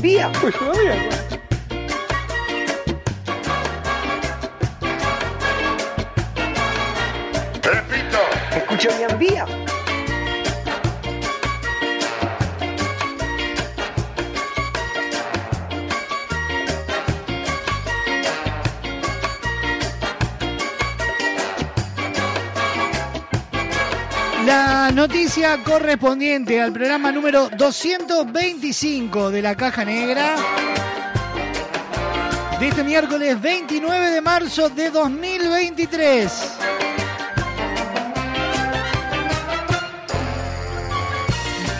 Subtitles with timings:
[0.00, 0.32] Escucha bien vía.
[0.40, 0.94] Pues todavía.
[0.94, 1.39] Repito.
[24.50, 30.34] La noticia correspondiente al programa número 225 de la Caja Negra
[32.58, 36.32] de este miércoles 29 de marzo de 2023.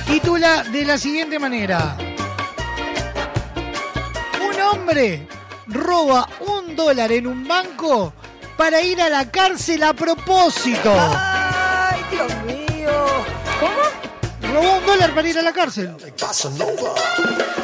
[0.06, 1.96] Titula de la siguiente manera.
[4.48, 5.26] Un hombre
[5.66, 8.12] roba un dólar en un banco
[8.56, 10.94] para ir a la cárcel a propósito.
[14.52, 15.96] Robó un dólar para ir a la cárcel.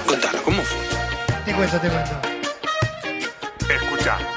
[0.06, 0.78] Contalo, ¿cómo fue?
[1.44, 2.20] Te cuento, te cuento.
[3.68, 4.35] Escucha.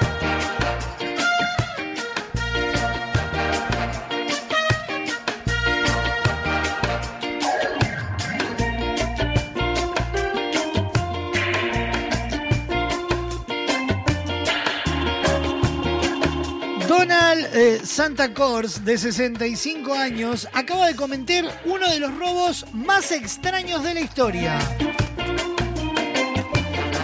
[17.59, 23.83] Eh, Santa Claus, de 65 años, acaba de cometer uno de los robos más extraños
[23.83, 24.59] de la historia.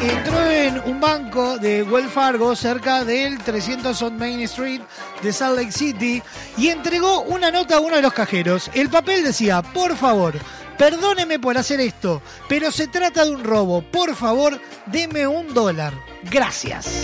[0.01, 4.81] Entró en un banco de Wells Fargo cerca del 300 on Main Street
[5.21, 6.23] de Salt Lake City
[6.57, 8.71] y entregó una nota a uno de los cajeros.
[8.73, 10.35] El papel decía, por favor,
[10.77, 13.81] perdóneme por hacer esto, pero se trata de un robo.
[13.81, 15.93] Por favor, deme un dólar.
[16.23, 17.03] Gracias.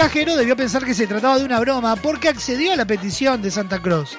[0.00, 3.50] Cajero debió pensar que se trataba de una broma porque accedió a la petición de
[3.50, 4.16] Santa Claus.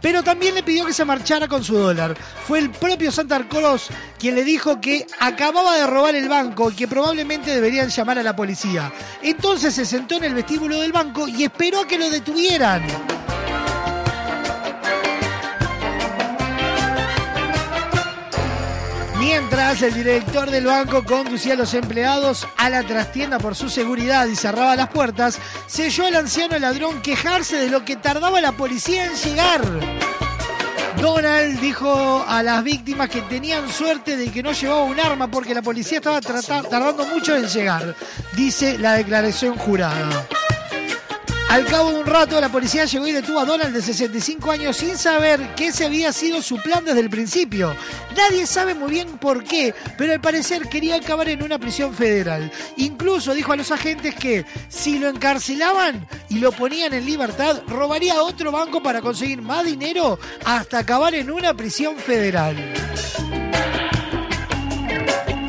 [0.00, 2.16] Pero también le pidió que se marchara con su dólar.
[2.46, 6.76] Fue el propio Santa Claus quien le dijo que acababa de robar el banco y
[6.76, 8.92] que probablemente deberían llamar a la policía.
[9.24, 12.84] Entonces se sentó en el vestíbulo del banco y esperó a que lo detuvieran.
[19.24, 24.26] Mientras el director del banco conducía a los empleados a la trastienda por su seguridad
[24.26, 28.52] y cerraba las puertas, se oyó al anciano ladrón quejarse de lo que tardaba la
[28.52, 29.62] policía en llegar.
[31.00, 35.54] Donald dijo a las víctimas que tenían suerte de que no llevaba un arma porque
[35.54, 37.96] la policía estaba tardando mucho en llegar,
[38.36, 40.28] dice la declaración jurada.
[41.54, 44.76] Al cabo de un rato, la policía llegó y detuvo a Donald de 65 años
[44.76, 47.76] sin saber que ese había sido su plan desde el principio.
[48.16, 52.50] Nadie sabe muy bien por qué, pero al parecer quería acabar en una prisión federal.
[52.76, 58.20] Incluso dijo a los agentes que si lo encarcelaban y lo ponían en libertad, robaría
[58.20, 62.56] otro banco para conseguir más dinero hasta acabar en una prisión federal.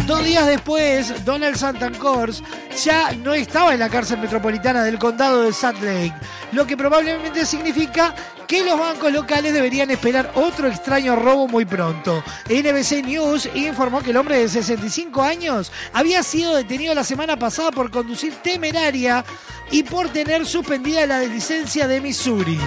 [0.05, 2.43] Dos días después, Donald Santancors
[2.83, 6.13] ya no estaba en la cárcel metropolitana del condado de Salt Lake,
[6.51, 8.13] lo que probablemente significa
[8.47, 12.23] que los bancos locales deberían esperar otro extraño robo muy pronto.
[12.47, 17.71] NBC News informó que el hombre de 65 años había sido detenido la semana pasada
[17.71, 19.25] por conducir temeraria
[19.71, 22.59] y por tener suspendida la licencia de Missouri.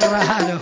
[0.00, 0.58] Raro.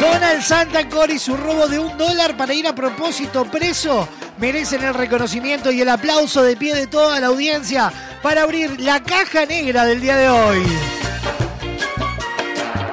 [0.00, 4.08] Donald Santacor y su robo de un dólar para ir a propósito preso
[4.38, 9.02] merecen el reconocimiento y el aplauso de pie de toda la audiencia para abrir la
[9.02, 10.66] caja negra del día de hoy.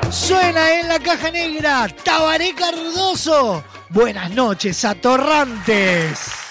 [0.09, 3.63] Suena en la caja negra Tabaré Cardoso.
[3.89, 6.42] Buenas noches, atorrantes.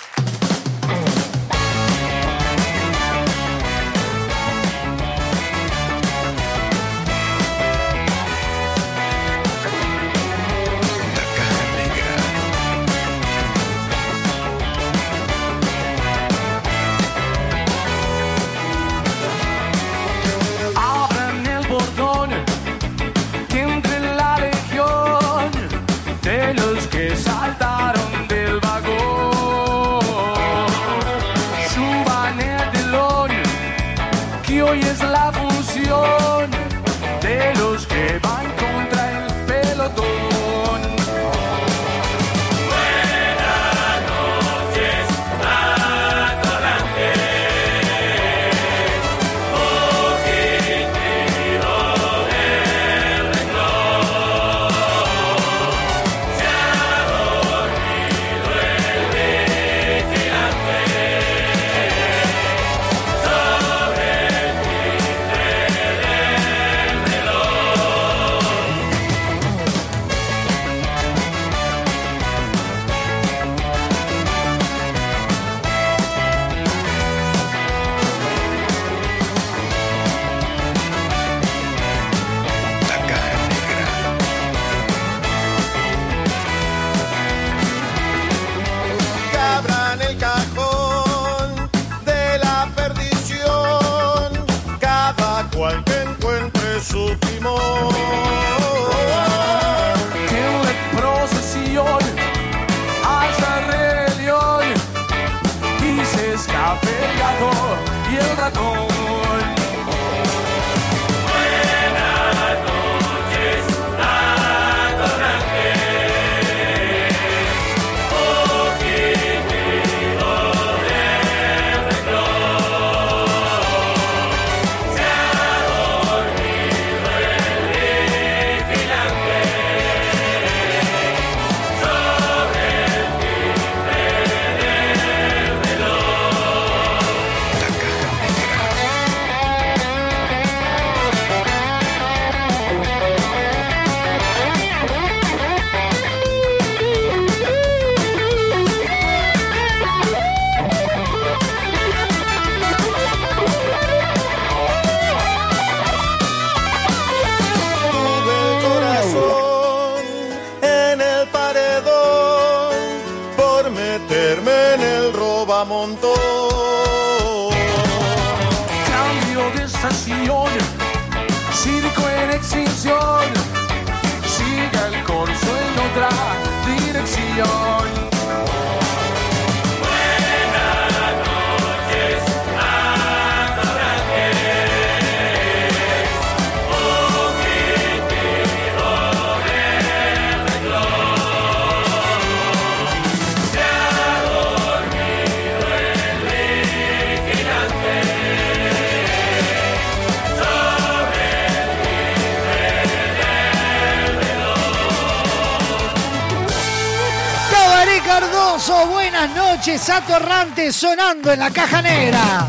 [210.72, 212.46] Sonando en la caja negra.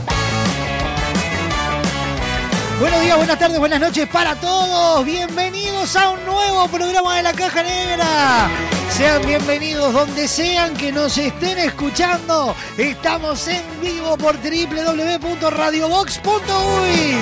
[2.79, 5.05] Buenos días, buenas tardes, buenas noches para todos.
[5.05, 8.50] Bienvenidos a un nuevo programa de la caja negra.
[8.89, 12.53] Sean bienvenidos donde sean que nos estén escuchando.
[12.77, 17.15] Estamos en vivo por www.radiobox.uy.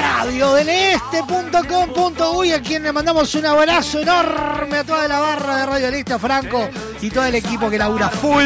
[0.00, 5.94] Radiodeleste.com.uy a quien le mandamos un abrazo enorme a toda la barra de Radio del
[5.94, 6.68] Este, a Franco
[7.04, 8.42] y todo el equipo que labura full.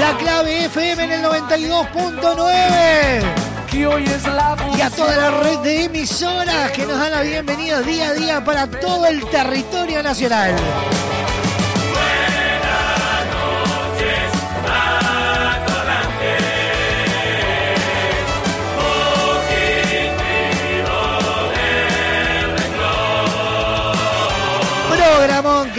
[0.00, 3.22] La clave FM en el 92.9
[3.70, 7.22] Que hoy es la y a toda la red de emisoras que nos dan la
[7.22, 10.56] bienvenida día a día para todo el territorio nacional.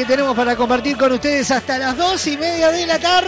[0.02, 3.28] Que tenemos para compartir con ustedes hasta las dos y media de la tarde.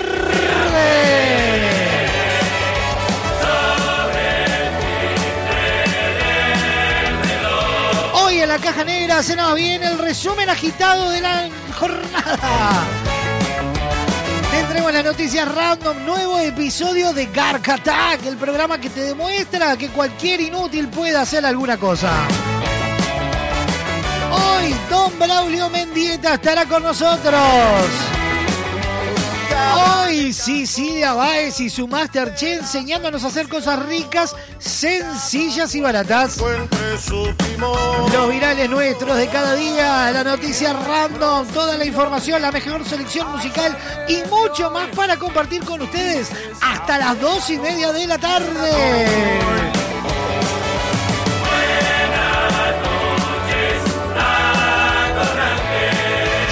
[8.13, 12.87] Hoy en la caja negra se nos viene el resumen agitado de la jornada.
[14.49, 19.89] Tendremos las noticias random, nuevo episodio de Gark Attack, el programa que te demuestra que
[19.89, 22.27] cualquier inútil puede hacer alguna cosa.
[25.13, 27.41] Don Braulio Mendieta estará con nosotros.
[29.75, 36.37] Hoy Cecilia Báez y su Masterchef enseñándonos a hacer cosas ricas, sencillas y baratas.
[38.11, 43.31] Los virales nuestros de cada día, la noticia random, toda la información, la mejor selección
[43.31, 43.77] musical
[44.07, 46.29] y mucho más para compartir con ustedes
[46.61, 49.62] hasta las dos y media de la tarde.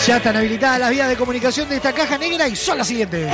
[0.08, 3.31] Ya están habilitadas las vías de comunicación de esta caja negra y son las siguientes.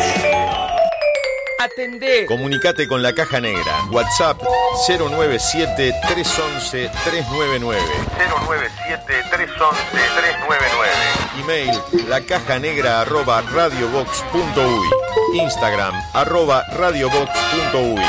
[1.60, 2.26] Atendé.
[2.26, 3.86] Comunicate con la caja negra.
[3.90, 4.42] WhatsApp
[4.86, 7.82] 097 311 399.
[8.18, 10.98] 097 311 399.
[11.40, 15.40] Email la caja negra arroba radiobox.uy.
[15.40, 18.02] Instagram arroba radiobox.uy.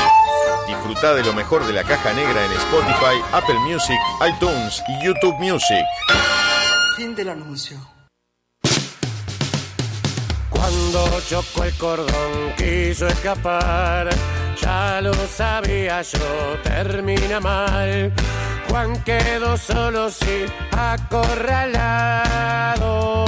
[0.67, 3.97] Disfruta de lo mejor de la caja negra en Spotify, Apple Music,
[4.27, 5.85] iTunes y YouTube Music.
[6.97, 7.98] Fin del anuncio.
[10.91, 14.09] Cuando chocó el cordón, quiso escapar.
[14.59, 18.11] Ya lo sabía yo, termina mal.
[18.67, 23.25] Juan quedó solo sin acorralado.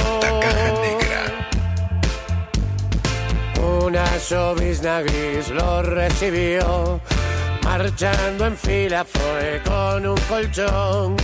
[3.60, 7.00] Una llovizna gris lo recibió.
[7.62, 11.14] Marchando en fila fue con un colchón.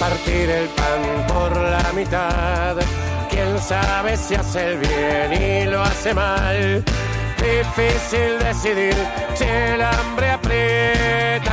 [0.00, 2.74] partir el pan por la mitad?
[3.28, 6.82] ¿Quién sabe si hace el bien y lo hace mal?
[7.36, 8.96] Difícil decidir
[9.34, 11.52] si el hambre aprieta.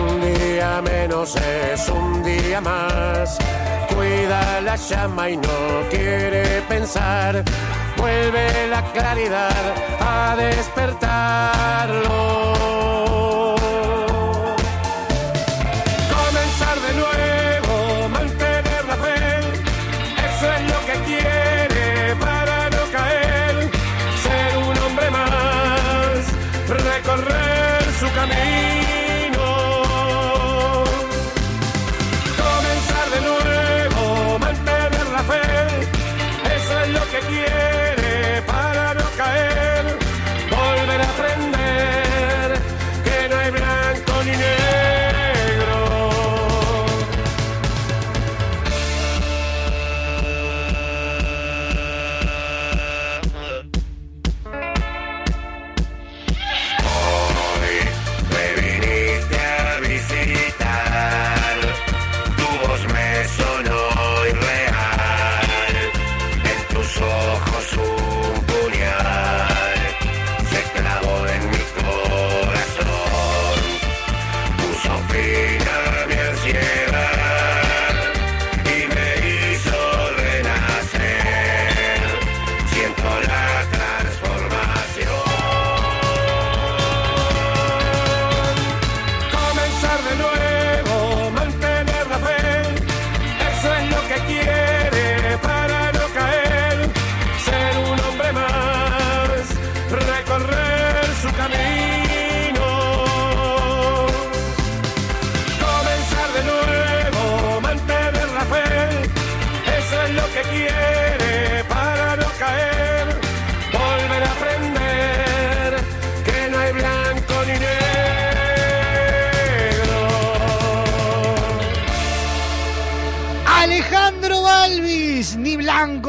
[0.00, 3.36] Un día menos es un día más.
[3.94, 7.44] Cuida la llama y no quiere pensar.
[7.98, 12.61] Vuelve la claridad a despertarlo.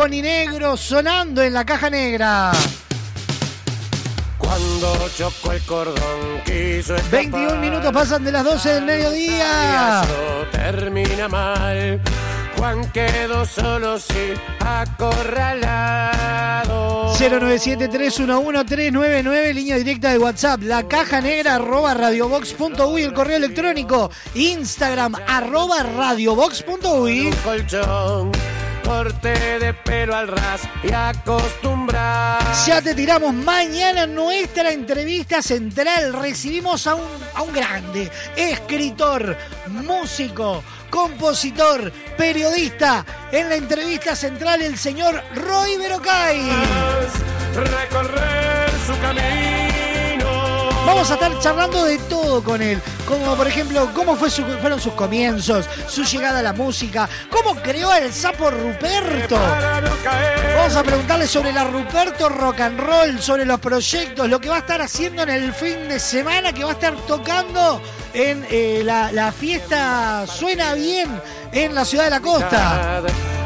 [0.07, 2.51] Ni negro, sonando en la caja negra.
[4.37, 7.11] Cuando chocó el cordón quiso escapar.
[7.11, 10.03] 21 minutos pasan de las 12 del mediodía.
[10.51, 11.99] Termina mal.
[12.57, 16.13] Juan quedó solo sin acorralado.
[17.15, 25.83] 097-311-399, línea directa de WhatsApp, la caja negra arroba radiobox.uy, el correo electrónico, Instagram arroba
[25.83, 27.29] radiobox.uy.
[27.43, 28.31] Colchón,
[28.93, 32.39] corte de pelo al ras y acostumbrar.
[32.67, 36.13] Ya te tiramos mañana nuestra entrevista central.
[36.13, 39.35] Recibimos a un, a un grande, escritor,
[39.67, 43.03] músico, compositor, periodista.
[43.31, 46.49] En la entrevista central, el señor Roy Berocay.
[47.55, 49.52] Recorrer su camino.
[50.85, 54.79] Vamos a estar charlando de todo con él, como por ejemplo cómo fue su- fueron
[54.79, 59.37] sus comienzos, su llegada a la música, cómo creó el sapo Ruperto.
[60.55, 64.55] Vamos a preguntarle sobre la Ruperto Rock and Roll, sobre los proyectos, lo que va
[64.57, 67.81] a estar haciendo en el fin de semana, que va a estar tocando
[68.13, 71.09] en eh, la, la fiesta Suena Bien
[71.53, 73.01] en la ciudad de la costa.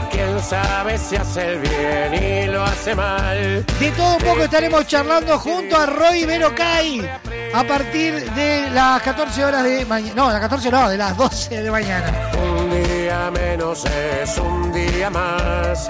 [0.10, 3.64] Quién sabe si hace el bien y lo hace mal.
[3.80, 7.08] De todo un poco estaremos charlando junto a Roy Berocay
[7.54, 10.14] a partir de las 14 horas de mañana.
[10.16, 12.32] No, las 14 no, de las 12 de mañana.
[12.38, 15.88] Un día menos es un día más.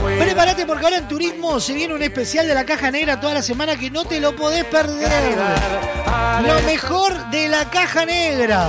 [0.00, 3.34] Cuida- Prepárate porque ahora en turismo se viene un especial de la caja negra toda
[3.34, 5.36] la semana que no te lo podés perder.
[6.46, 8.68] Lo mejor de la caja negra.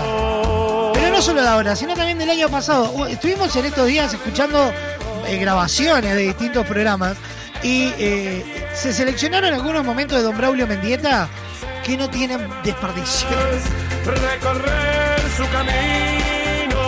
[0.94, 3.08] Pero no solo de ahora, sino también del año pasado.
[3.08, 4.72] Estuvimos en estos días escuchando
[5.28, 7.18] eh, grabaciones de distintos programas
[7.64, 8.46] y eh,
[8.76, 11.28] se seleccionaron algunos momentos de Don Braulio Mendieta
[11.86, 13.28] que no tienen desperdicio.
[14.06, 16.82] recorrer su camino.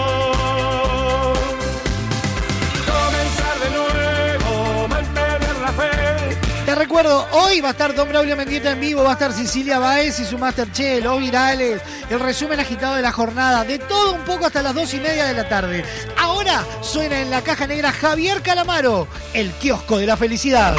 [2.87, 6.37] Comenzar de nuevo, mantener la fe.
[6.65, 9.77] Te recuerdo, hoy va a estar Don Braulio Mendieta en vivo, va a estar Cecilia
[9.77, 11.79] Baez y su Masterchef, los virales,
[12.09, 15.25] el resumen agitado de la jornada, de todo un poco hasta las dos y media
[15.27, 15.85] de la tarde.
[16.17, 20.75] Ahora suena en la caja negra Javier Calamaro, el kiosco de la felicidad.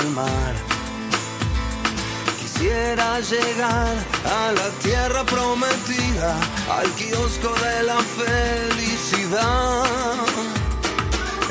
[0.00, 0.54] El mar.
[2.40, 6.34] Quisiera llegar a la tierra prometida,
[6.78, 9.84] al kiosco de la felicidad.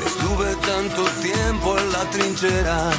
[0.06, 2.90] Estuve tanto tiempo en la trinchera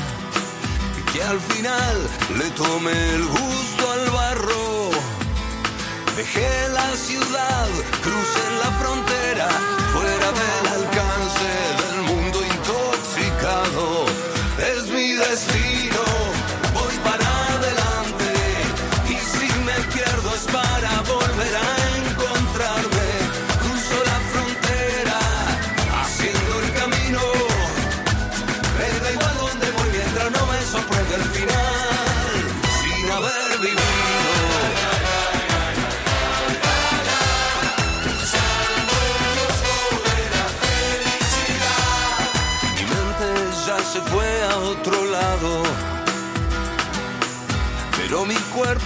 [1.13, 1.95] que al final
[2.37, 4.91] le tomé el gusto al barro.
[6.15, 7.67] Dejé la ciudad,
[8.01, 9.49] crucé la frontera,
[9.93, 11.49] fuera del alcance
[11.81, 14.06] del mundo intoxicado.
[15.29, 15.76] Es mi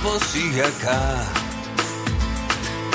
[0.01, 1.23] mi cuerpo sigue acá,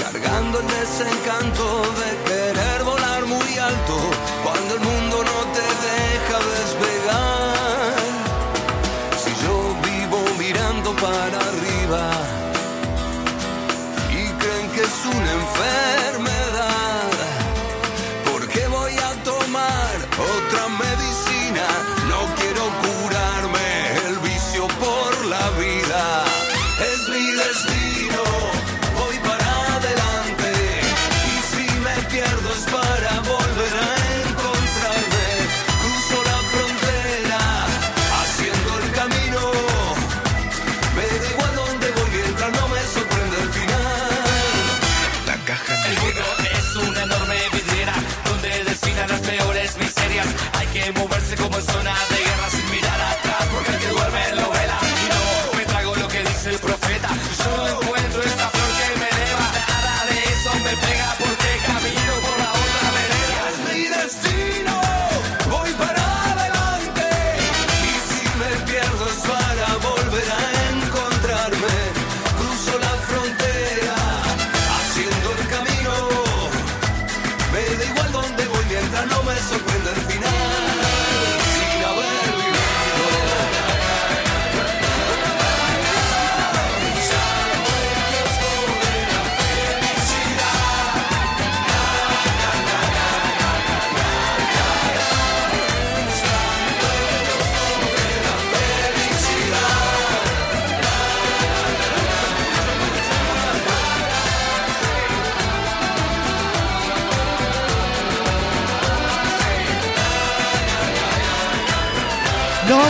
[0.03, 3.97] cargando el desencanto de querer volar muy alto
[4.43, 7.97] cuando el mundo no te deja despegar.
[9.23, 12.11] Si yo vivo mirando para arriba
[14.11, 15.96] y creen que es una enfermedad,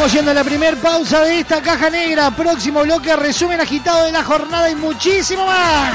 [0.06, 2.30] Nos vamos yendo a la primer pausa de esta caja negra.
[2.30, 5.94] Próximo bloque, resumen agitado de la jornada y muchísimo más.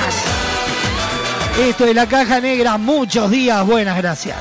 [1.58, 2.78] Esto es la caja negra.
[2.78, 3.66] Muchos días.
[3.66, 4.36] Buenas gracias.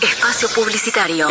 [0.00, 1.30] Espacio Publicitario.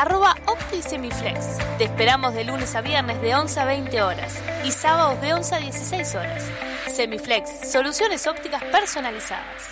[0.00, 1.58] arroba OptiSemiflex.
[1.76, 4.34] Te esperamos de lunes a viernes de 11 a 20 horas
[4.64, 6.44] y sábados de 11 a 16 horas.
[6.88, 9.68] Semiflex, soluciones ópticas personalizadas.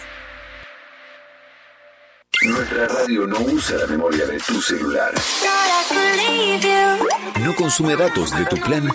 [2.45, 5.13] Nuestra radio no usa la memoria de tu celular.
[7.41, 8.87] No consume datos de tu plan.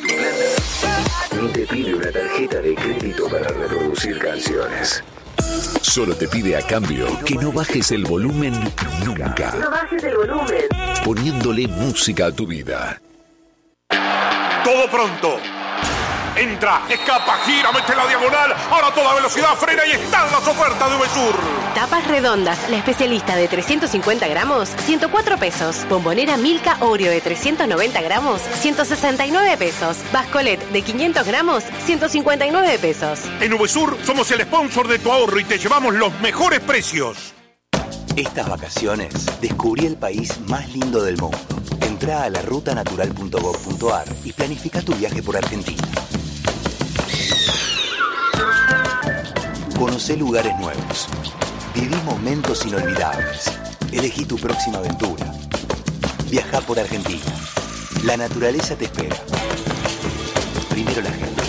[1.41, 5.03] Ni te pide una tarjeta de crédito para reproducir canciones.
[5.81, 8.53] Solo te pide a cambio que no bajes el volumen
[9.05, 9.53] nunca.
[9.59, 10.65] No bajes el volumen.
[11.03, 12.99] Poniéndole música a tu vida.
[14.63, 15.37] Todo pronto.
[16.35, 18.53] Entra, escapa, gira, mete la diagonal.
[18.71, 21.35] Ahora a toda velocidad frena y están las ofertas de VSUR.
[21.75, 25.85] Tapas redondas, la especialista de 350 gramos, 104 pesos.
[25.89, 29.97] Bombonera Milka Oreo de 390 gramos, 169 pesos.
[30.11, 33.19] Bascolet de 500 gramos, 159 pesos.
[33.39, 37.33] En VSUR somos el sponsor de tu ahorro y te llevamos los mejores precios.
[38.15, 41.37] Estas vacaciones descubrí el país más lindo del mundo.
[41.81, 45.81] Entra a la rutanatural.gov.ar y planifica tu viaje por Argentina.
[49.83, 51.09] Conoce lugares nuevos.
[51.75, 53.51] Viví momentos inolvidables.
[53.91, 55.29] Elegí tu próxima aventura.
[56.31, 57.19] Viaja por Argentina.
[58.05, 59.17] La naturaleza te espera.
[60.69, 61.43] Primero la gente.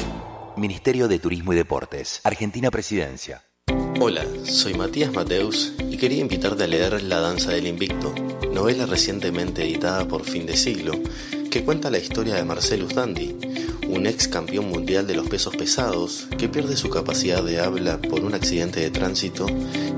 [0.57, 2.21] Ministerio de Turismo y Deportes.
[2.25, 3.45] Argentina Presidencia.
[4.01, 8.13] Hola, soy Matías Mateus y quería invitarte a leer La Danza del Invicto,
[8.51, 10.95] novela recientemente editada por Fin de Siglo,
[11.53, 13.37] que cuenta la historia de Marcelus Dandy,
[13.95, 18.23] un ex campeón mundial de los pesos pesados que pierde su capacidad de habla por
[18.25, 19.47] un accidente de tránsito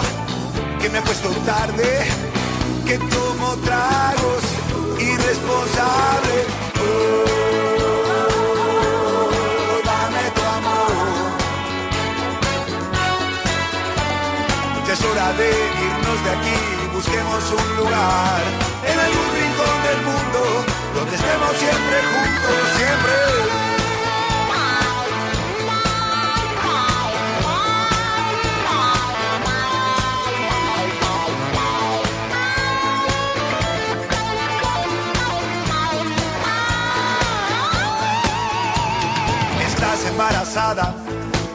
[0.82, 2.06] que me puesto tarde
[2.86, 4.44] que tomo tragos
[5.00, 7.23] irresponsable.
[15.06, 16.60] Hora de irnos de aquí,
[16.94, 18.42] busquemos un lugar
[18.86, 20.40] en algún rincón del mundo
[20.96, 23.14] donde estemos siempre juntos, siempre.
[39.68, 40.96] Estás embarazada,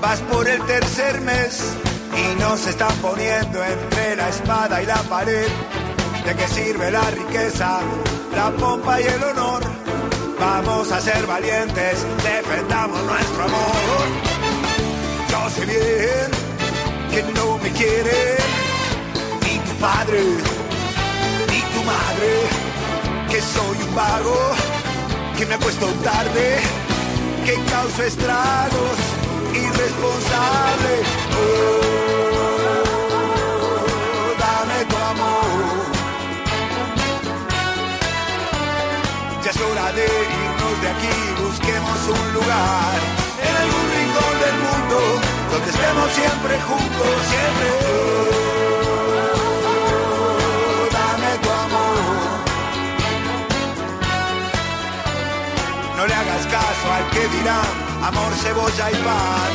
[0.00, 1.87] vas por el tercer mes
[2.18, 5.48] y nos están poniendo entre la espada y la pared.
[6.24, 7.80] ¿De qué sirve la riqueza,
[8.34, 9.62] la pompa y el honor?
[10.38, 14.06] Vamos a ser valientes, defendamos nuestro amor.
[15.30, 16.30] Yo sé bien
[17.10, 18.36] que no me quiere
[19.42, 20.20] ni tu padre
[21.50, 22.30] ni tu madre,
[23.30, 24.38] que soy un vago,
[25.36, 26.58] que me he puesto tarde
[27.44, 28.98] que causa estragos
[29.54, 30.92] irresponsable.
[31.40, 31.87] Oh,
[39.62, 42.94] hora de irnos de aquí, busquemos un lugar
[43.42, 44.98] en algún rincón del mundo
[45.50, 47.68] donde estemos siempre juntos, siempre.
[50.94, 51.96] Dame tu amor.
[55.96, 57.68] No le hagas caso al que dirán
[58.04, 59.50] amor, cebolla y pan.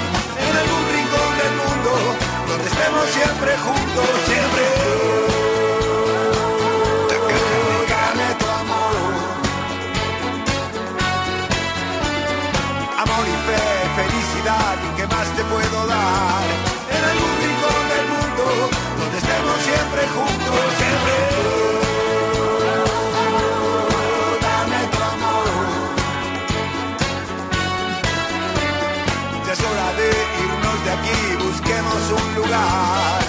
[0.46, 1.92] En algún rincón del mundo
[2.50, 5.23] donde estemos siempre juntos, siempre.
[14.44, 16.44] Felicidad, ¿qué más te puedo dar?
[16.90, 18.44] En algún rincón del mundo
[19.00, 21.14] donde estemos siempre juntos, siempre.
[24.42, 24.98] Dame tu.
[29.48, 30.10] Ya es hora de
[30.44, 33.23] irnos de aquí, busquemos un lugar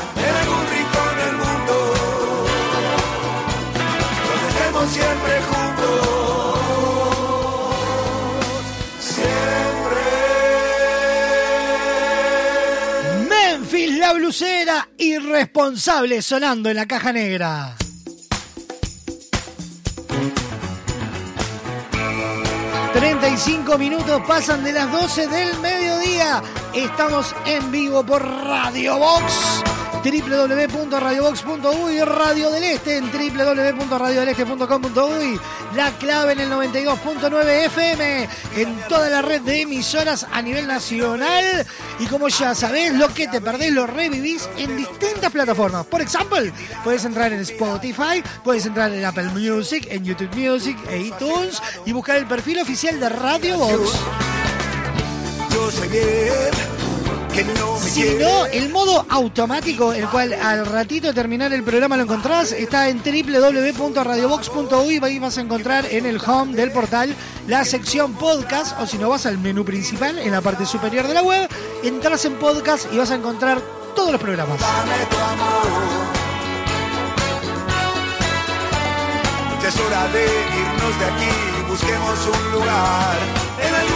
[14.37, 17.77] Blusera, irresponsable sonando en la caja negra.
[22.95, 26.43] 35 minutos pasan de las 12 del mediodía.
[26.75, 29.63] Estamos en vivo por Radio Box
[30.05, 35.41] www.radiobox.uy Radio del Este en www.radiodeleste.com.uy
[35.75, 41.67] La clave en el 92.9 FM en toda la red de emisoras a nivel nacional
[41.99, 45.87] y como ya sabés lo que te perdés lo revivís en distintas plataformas.
[45.87, 46.37] Por ejemplo,
[46.83, 51.93] puedes entrar en Spotify, puedes entrar en Apple Music, en YouTube Music e iTunes y
[51.93, 53.93] buscar el perfil oficial de Radio Box.
[55.51, 56.84] Yo bien
[57.35, 58.25] que no me Si quiere.
[58.25, 62.89] no, el modo automático, el cual al ratito de terminar el programa lo encontrás, está
[62.89, 65.01] en www.radiobox.uy.
[65.03, 67.15] Ahí vas a encontrar en el home del portal
[67.49, 71.15] la sección podcast, o si no vas al menú principal en la parte superior de
[71.15, 71.49] la web,
[71.83, 73.61] entras en podcast y vas a encontrar
[73.97, 74.61] todos los programas.
[79.63, 81.31] Ya es hora de irnos de aquí,
[81.69, 83.17] busquemos un lugar
[83.63, 83.94] en del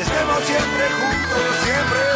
[0.00, 2.06] estemos siempre juntos, siempre.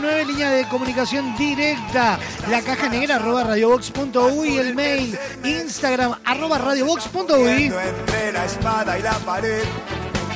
[0.00, 2.18] nueve línea de comunicación directa.
[2.48, 7.66] La caja negra arroba radiobox.uy, el mail, Instagram arroba radiobox.uy.
[7.66, 9.62] Entre la espada y la pared,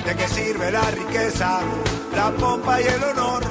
[0.05, 1.61] ¿de qué sirve la riqueza,
[2.15, 3.43] la pompa y el honor?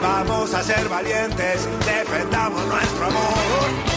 [0.00, 3.96] Vamos a ser valientes, defendamos nuestro amor.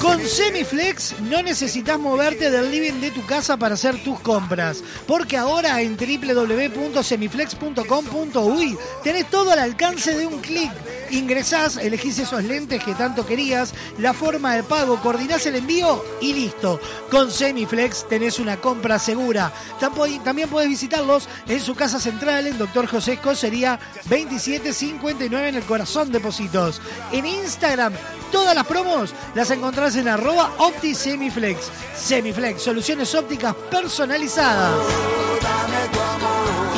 [0.00, 5.36] Con Semiflex no necesitas moverte del living de tu casa para hacer tus compras, porque
[5.36, 10.70] ahora en www.semiflex.com.uy tenés todo al alcance de un clic.
[11.14, 16.32] Ingresás, elegís esos lentes que tanto querías, la forma de pago, coordinás el envío y
[16.34, 16.80] listo.
[17.10, 19.52] Con Semiflex tenés una compra segura.
[19.78, 23.78] También podés visitarlos en su casa central en Doctor José sería
[24.08, 26.80] 2759 en el corazón de Positos.
[27.12, 27.92] En Instagram,
[28.32, 31.70] todas las promos las encontrás en arroba OptiSemiflex.
[31.96, 34.74] Semiflex, soluciones ópticas personalizadas.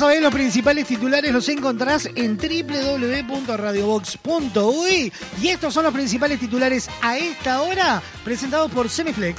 [0.00, 5.12] Ya los principales titulares los encontrás en www.radiobox.uy.
[5.40, 9.38] Y estos son los principales titulares a esta hora, presentados por Semiflex.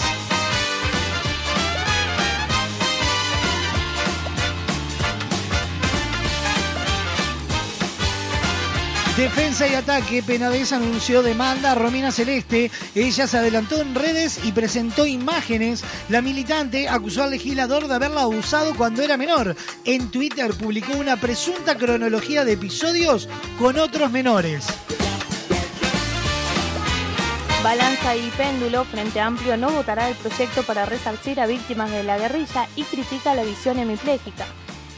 [9.24, 12.70] Defensa y ataque, Penades anunció demanda a Romina Celeste.
[12.94, 15.82] Ella se adelantó en redes y presentó imágenes.
[16.10, 19.56] La militante acusó al legislador de haberla abusado cuando era menor.
[19.86, 24.66] En Twitter publicó una presunta cronología de episodios con otros menores.
[27.64, 32.18] Balanza y Péndulo, Frente Amplio no votará el proyecto para resarcir a víctimas de la
[32.18, 34.46] guerrilla y critica la visión hemipléjica.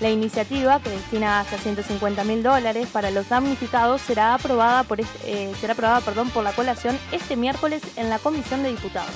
[0.06, 5.18] La iniciativa, que destina hasta 150 mil dólares para los damnificados, será aprobada, por, este-
[5.46, 9.10] eh, será aprobada perdón, por la colación este miércoles en la Comisión de Diputados.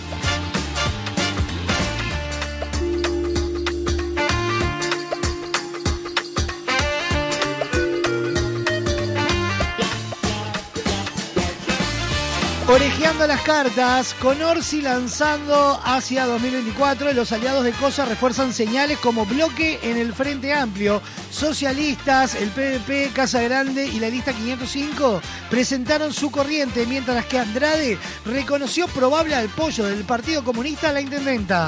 [12.72, 19.26] Orejeando las cartas, con Orsi lanzando hacia 2024, los aliados de Cosa refuerzan señales como
[19.26, 21.02] bloque en el Frente Amplio.
[21.32, 27.98] Socialistas, el PVP, Casa Grande y la lista 505 presentaron su corriente, mientras que Andrade
[28.24, 31.68] reconoció probable apoyo del Partido Comunista a la intendenta.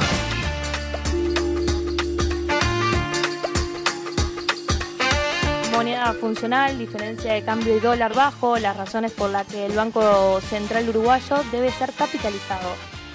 [6.14, 10.90] Funcional, diferencia de cambio y dólar bajo, las razones por las que el Banco Central
[10.90, 12.70] Uruguayo debe ser capitalizado.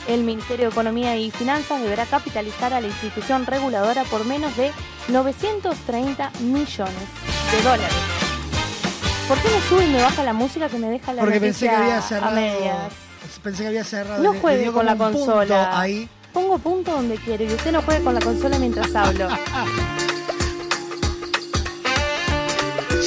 [0.09, 4.71] El Ministerio de Economía y Finanzas deberá capitalizar a la institución reguladora por menos de
[5.09, 6.95] 930 millones
[7.53, 7.97] de dólares.
[9.29, 11.69] ¿Por qué me sube y me baja la música que me deja la Porque pensé
[11.69, 12.37] que había a cerrado.
[12.37, 12.93] medias?
[13.43, 14.23] Pensé que había cerrado.
[14.23, 15.81] No juegue con la consola.
[15.81, 16.09] Ahí.
[16.33, 19.29] Pongo punto donde quiero y usted no juegue con la consola mientras hablo.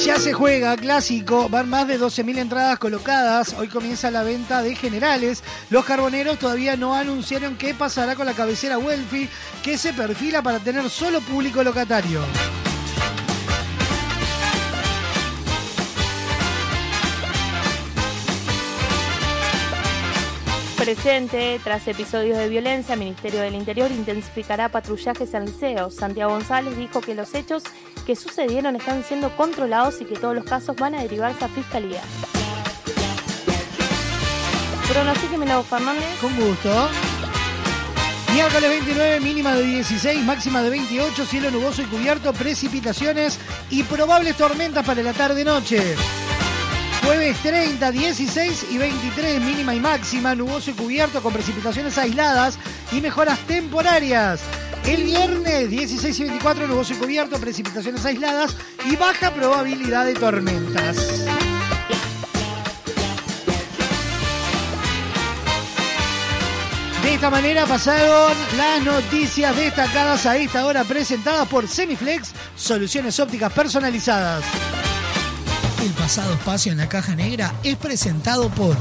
[0.04, 4.74] Ya se juega, clásico, van más de 12.000 entradas colocadas, hoy comienza la venta de
[4.74, 9.28] generales, los carboneros todavía no anunciaron qué pasará con la cabecera Welfi,
[9.62, 12.22] que se perfila para tener solo público locatario.
[20.80, 25.94] Presente, tras episodios de violencia, el Ministerio del Interior intensificará patrullajes en liceos.
[25.94, 27.64] Santiago González dijo que los hechos
[28.06, 32.00] que sucedieron están siendo controlados y que todos los casos van a derivarse a Fiscalía.
[34.90, 36.18] Pronostíquemelo, Fernández.
[36.18, 36.88] Con gusto.
[38.32, 44.34] Miércoles 29, mínima de 16, máxima de 28, cielo nuboso y cubierto, precipitaciones y probables
[44.34, 45.96] tormentas para la tarde-noche.
[47.04, 52.58] Jueves 30, 16 y 23, mínima y máxima, nuboso y cubierto con precipitaciones aisladas
[52.92, 54.40] y mejoras temporarias.
[54.86, 61.26] El viernes 16 y 24, nuboso y cubierto, precipitaciones aisladas y baja probabilidad de tormentas.
[67.02, 73.52] De esta manera pasaron las noticias destacadas a esta hora presentadas por Semiflex, soluciones ópticas
[73.52, 74.44] personalizadas.
[75.82, 78.76] El pasado espacio en la caja negra es presentado por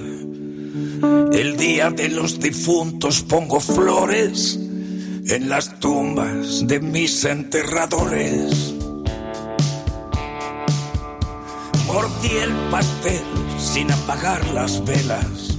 [1.31, 4.59] El día de los difuntos pongo flores
[5.27, 8.73] en las tumbas de mis enterradores.
[11.87, 13.21] Mordí el pastel
[13.57, 15.57] sin apagar las velas.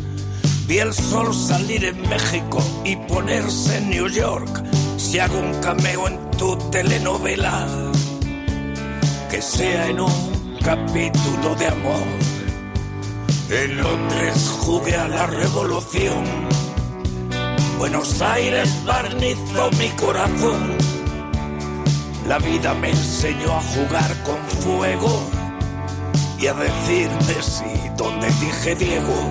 [0.67, 4.65] Vi el sol salir en México y ponerse en New York.
[4.97, 7.67] Si hago un cameo en tu telenovela,
[9.31, 12.07] que sea en un capítulo de amor.
[13.51, 16.54] En Londres jugué a la revolución.
[17.85, 20.75] Buenos Aires barnizó mi corazón.
[22.27, 25.29] La vida me enseñó a jugar con fuego
[26.39, 29.31] y a decir Messi donde dije Diego.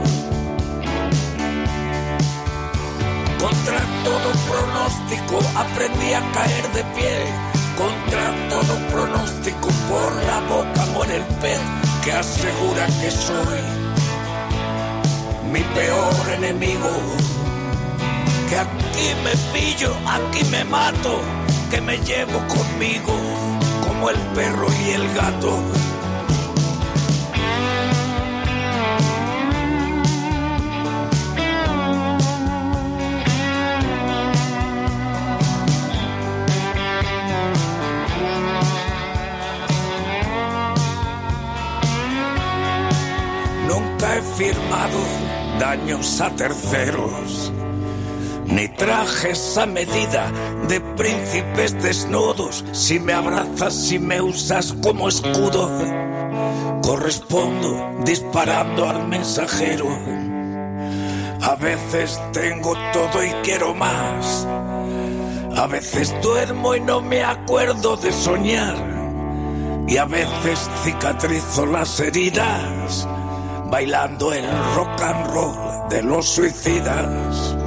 [3.39, 7.26] Contra todo pronóstico aprendí a caer de pie.
[7.76, 11.60] Contra todo pronóstico por la boca muere el pez
[12.04, 13.62] que asegura que soy
[15.51, 17.32] mi peor enemigo.
[18.54, 21.20] Que aquí me pillo, aquí me mato,
[21.72, 23.12] que me llevo conmigo
[23.88, 25.60] como el perro y el gato.
[43.68, 44.99] Nunca he firmado
[45.60, 47.42] daños a terceros,
[48.54, 50.32] ni trajes a medida
[50.68, 52.64] de príncipes desnudos.
[52.72, 55.70] Si me abrazas, si me usas como escudo,
[56.84, 59.88] correspondo disparando al mensajero.
[61.41, 64.47] A veces tengo todo y quiero más.
[65.56, 68.76] A veces duermo y no me acuerdo de soñar.
[69.88, 73.08] Y a veces cicatrizo las heridas
[73.70, 74.45] bailando el
[74.76, 77.58] rock and roll de los suicidas.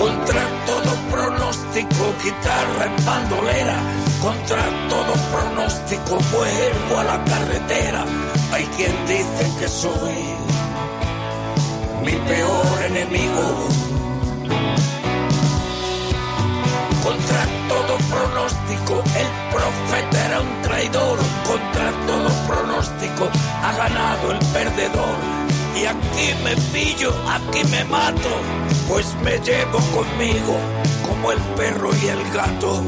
[0.00, 3.76] Contra todo pronóstico, guitarra en bandolera,
[4.22, 8.06] contra todo pronóstico vuelvo a la carretera.
[8.50, 10.16] Hay quien dice que soy
[12.02, 13.68] mi peor enemigo.
[17.04, 21.18] Contra todo pronóstico, el profeta era un traidor.
[21.46, 23.28] Contra todo pronóstico,
[23.62, 25.16] ha ganado el perdedor.
[25.76, 28.30] Y aquí me pillo, aquí me mato,
[28.90, 30.56] pues me llevo conmigo
[31.06, 32.82] como el perro y el gato.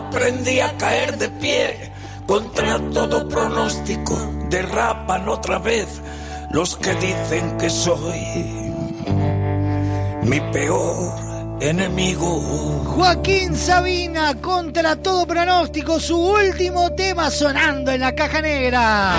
[0.00, 1.92] Aprendí a caer de pie.
[2.26, 4.16] Contra todo pronóstico
[4.48, 6.00] derrapan otra vez
[6.50, 8.20] los que dicen que soy
[10.22, 12.40] mi peor enemigo.
[12.94, 19.12] Joaquín Sabina contra todo pronóstico, su último tema sonando en la caja negra.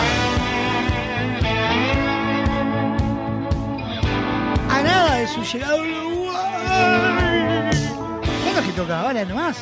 [4.69, 5.77] A nada de su llegada.
[8.43, 9.01] ¿Cuándo es que toca?
[9.01, 9.57] Ahora nomás.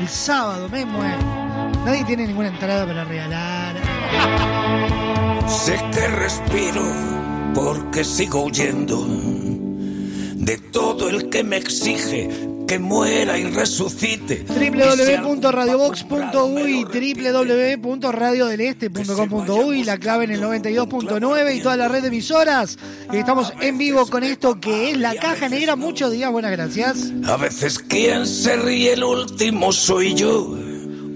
[0.00, 1.14] El sábado mismo, eh.
[1.84, 3.76] Nadie tiene ninguna entrada para regalar.
[5.46, 6.82] Sé que respiro
[7.54, 9.04] porque sigo huyendo
[10.36, 14.44] de todo el que me exige que muera y resucite.
[14.44, 16.84] www.radiobox.uy,
[17.82, 22.78] www.radiodeleste.com.uy, la clave en el 92.9 y toda la red de emisoras.
[23.12, 25.74] Estamos en vivo con esto que es la caja negra.
[25.74, 27.12] Muchos días, buenas gracias.
[27.26, 30.56] A veces quien se ríe el último soy yo.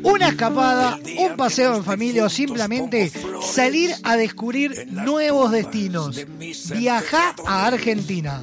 [0.02, 6.20] Una escapada, un paseo en familia o simplemente salir a descubrir nuevos destinos.
[6.74, 8.42] Viaja a Argentina.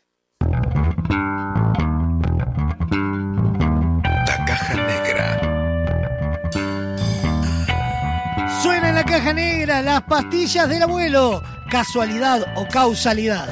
[9.29, 11.43] Negra las pastillas del abuelo.
[11.69, 13.47] Casualidad o causalidad.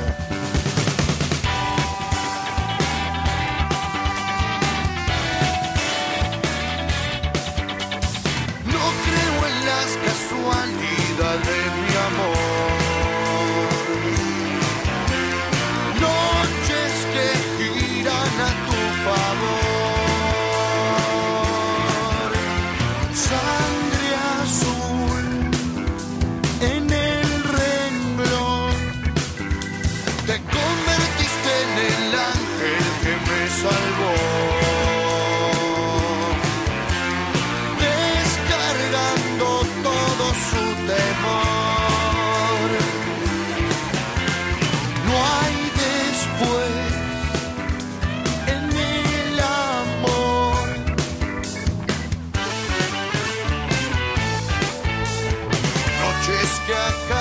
[56.66, 57.19] Que acarician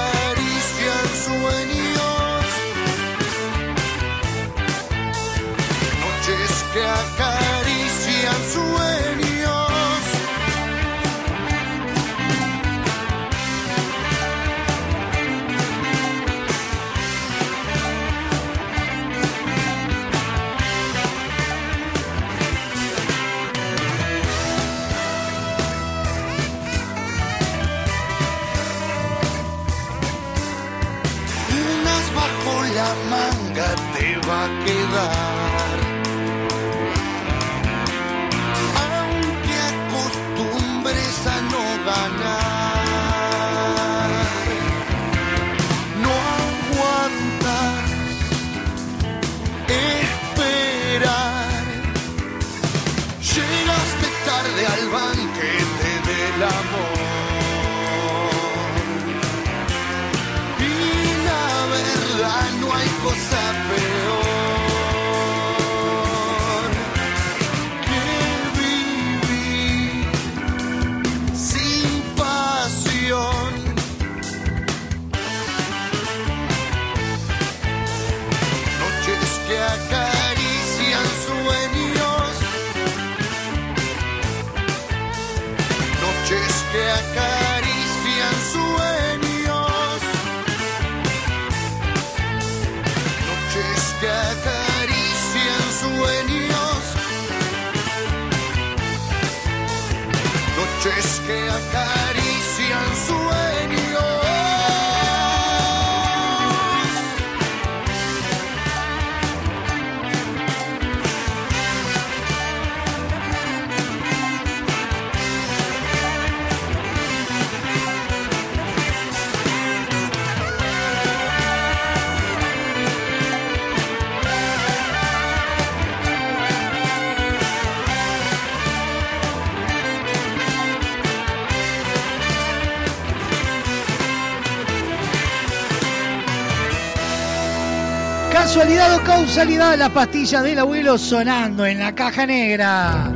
[139.39, 143.09] salida las pastillas del abuelo sonando en la caja negra.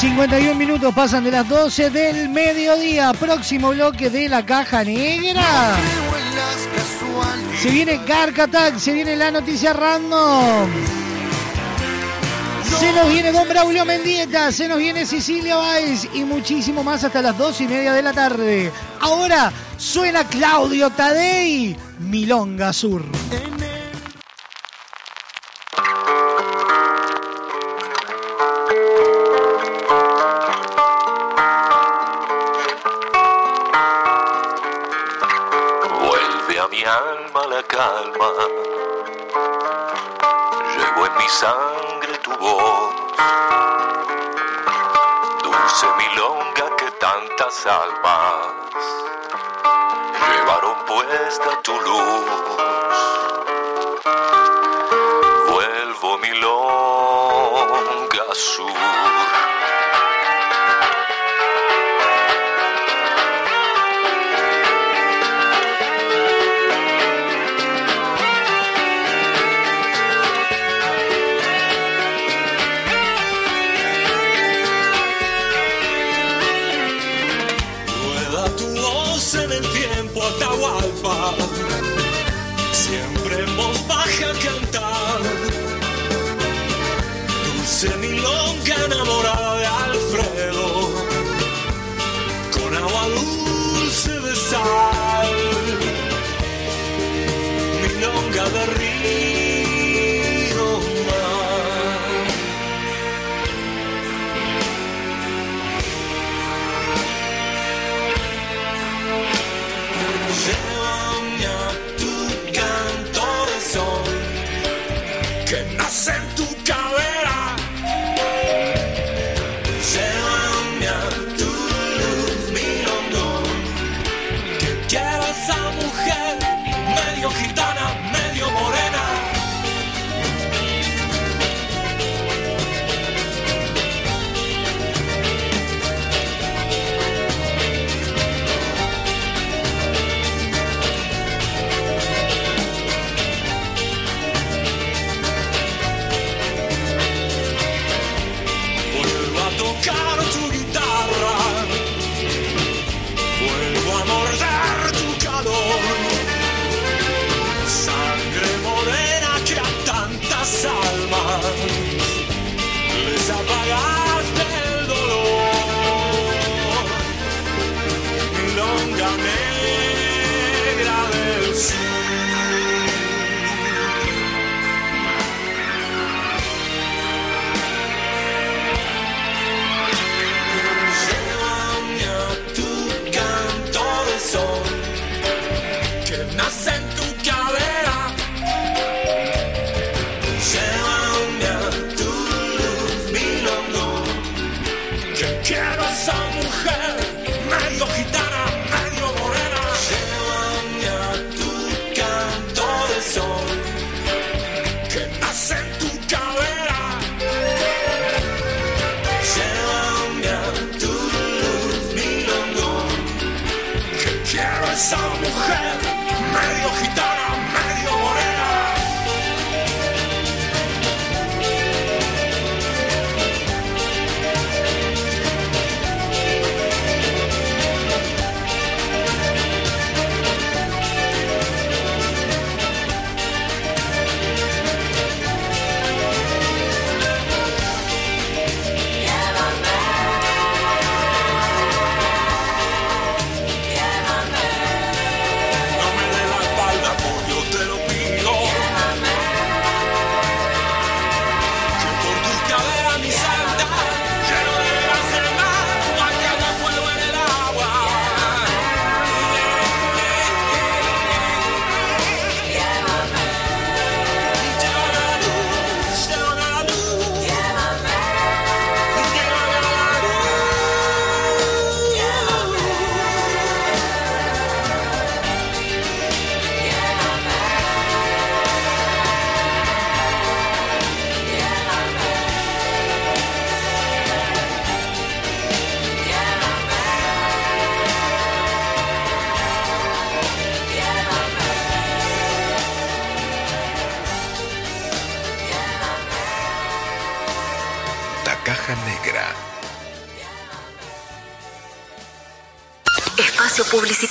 [0.00, 3.12] ...51 minutos pasan de las 12 del mediodía...
[3.14, 5.76] ...próximo bloque de la Caja Negra...
[7.60, 10.68] Se viene Garcatac, se viene la noticia random.
[12.78, 17.22] Se nos viene Don Braulio Mendieta, se nos viene Cecilia Báez y muchísimo más hasta
[17.22, 18.72] las dos y media de la tarde.
[19.00, 23.04] Ahora suena Claudio Tadei, Milonga Sur.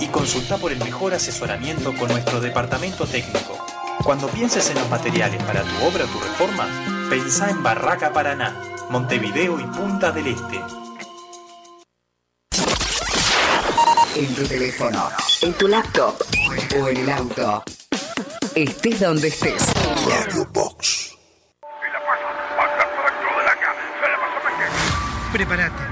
[0.00, 3.64] y consulta por el mejor asesoramiento con nuestro departamento técnico.
[4.02, 6.66] Cuando pienses en los materiales para tu obra o tu reforma,
[7.10, 8.56] pensá en Barraca Paraná,
[8.88, 10.60] Montevideo y Punta del Este.
[14.16, 15.10] En tu teléfono,
[15.42, 16.14] en tu laptop
[16.80, 17.62] o en el auto.
[18.54, 19.62] Estés donde estés.
[20.08, 21.16] Radio Box.
[25.32, 25.82] Prepárate.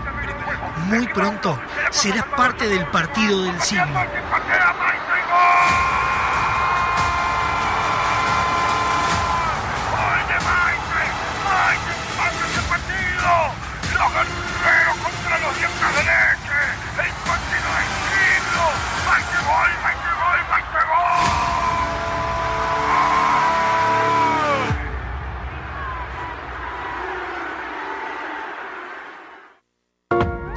[0.88, 1.58] Muy pronto
[1.90, 3.84] serás parte del partido del siglo.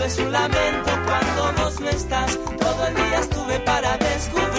[0.04, 2.38] es un lamento cuando vos no estás.
[2.58, 4.53] Todo el día estuve para descubrir.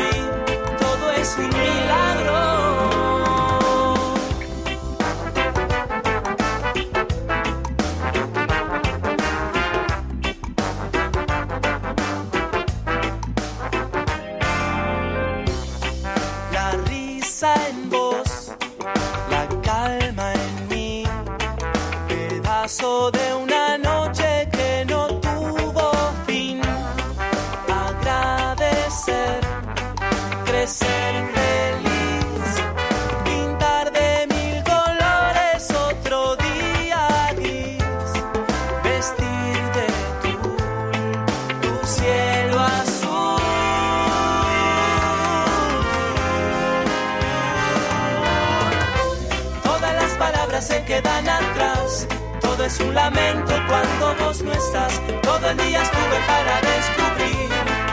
[53.05, 54.93] Lamento cuando vos no estás.
[55.21, 57.49] Todo el día estuve para descubrir.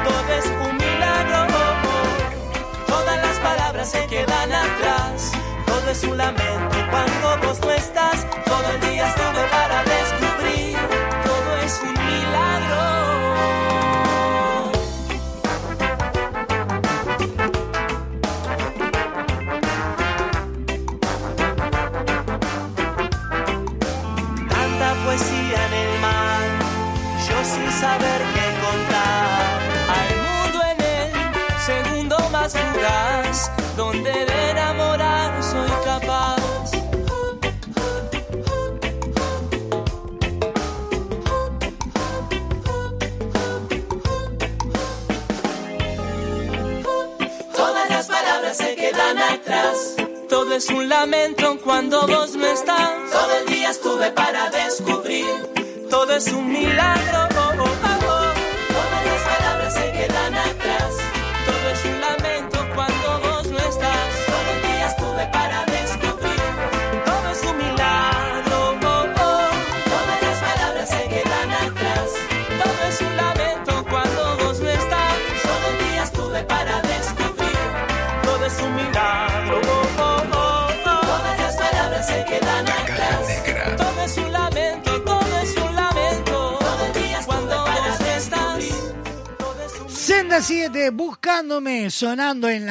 [0.08, 1.40] Todo es un milagro.
[2.86, 5.32] Todas las palabras se quedan atrás.
[5.66, 8.26] Todo es un lamento cuando vos no estás.
[8.46, 9.42] Todo el día estuve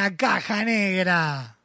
[0.01, 1.57] la caja negra.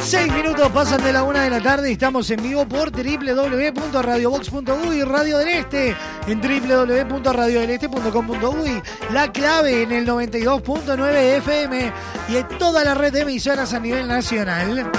[0.00, 5.04] Seis minutos pasan de la una de la tarde y estamos en vivo por www.radiobox.uy,
[5.04, 5.94] Radio del Este,
[6.26, 11.92] en www.radiodeleste.com.uy, la clave en el 92.9 FM
[12.30, 14.90] y en toda la red de emisoras a nivel nacional.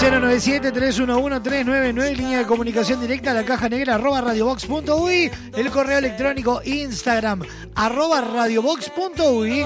[0.00, 7.42] 097-311-399, línea de comunicación directa a la caja negra, arroba radiobox.uy, el correo electrónico Instagram,
[7.76, 9.64] arroba radiobox.uy.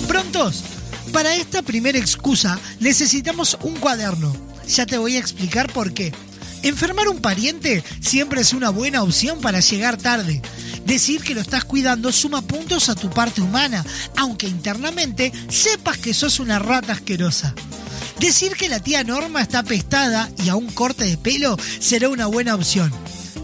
[0.06, 0.66] ¿Prontos?
[1.14, 4.36] Para esta primera excusa necesitamos un cuaderno.
[4.68, 6.12] Ya te voy a explicar por qué.
[6.64, 10.42] Enfermar un pariente siempre es una buena opción para llegar tarde.
[10.86, 13.86] Decir que lo estás cuidando suma puntos a tu parte humana,
[14.18, 17.54] aunque internamente sepas que sos una rata asquerosa.
[18.20, 22.26] Decir que la tía Norma está pestada y a un corte de pelo será una
[22.26, 22.92] buena opción.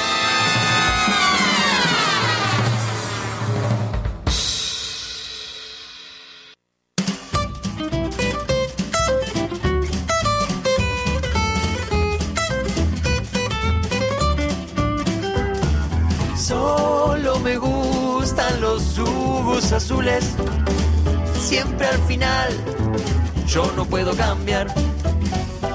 [23.55, 24.67] yo no puedo cambiar.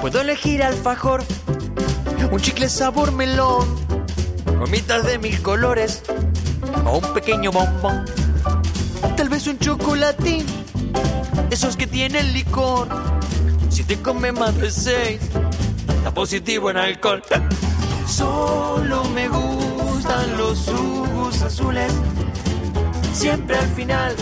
[0.01, 1.23] Puedo elegir alfajor,
[2.31, 3.67] un chicle sabor melón,
[4.59, 6.03] gomitas de mil colores
[6.85, 8.05] o un pequeño bombón.
[9.17, 10.45] Tal vez un chocolatín,
[11.49, 12.87] esos que tienen licor.
[13.71, 15.19] Si te come más de seis,
[15.87, 17.23] está positivo en alcohol.
[18.05, 21.91] Solo me gustan los jugos azules.
[23.11, 24.15] Siempre al final,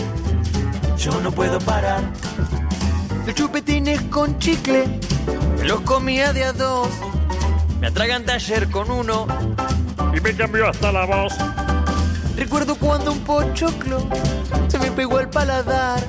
[0.96, 2.00] yo no puedo parar.
[3.26, 4.86] Los chupetines con chicle,
[5.58, 6.88] me los comía de a dos.
[7.80, 9.26] Me atraganté ayer con uno
[10.14, 11.34] y me cambió hasta la voz.
[12.36, 14.08] Recuerdo cuando un pochoclo
[14.68, 16.00] se me pegó al paladar.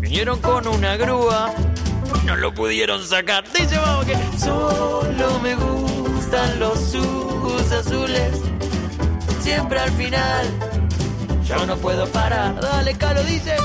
[0.00, 1.52] Vinieron con una grúa,
[2.24, 3.44] no lo pudieron sacar.
[3.52, 8.40] Dice vamos que solo me gustan los jugos azules.
[9.40, 10.46] Siempre al final,
[11.46, 12.58] yo no puedo parar.
[12.60, 13.56] Dale, Calo, dice.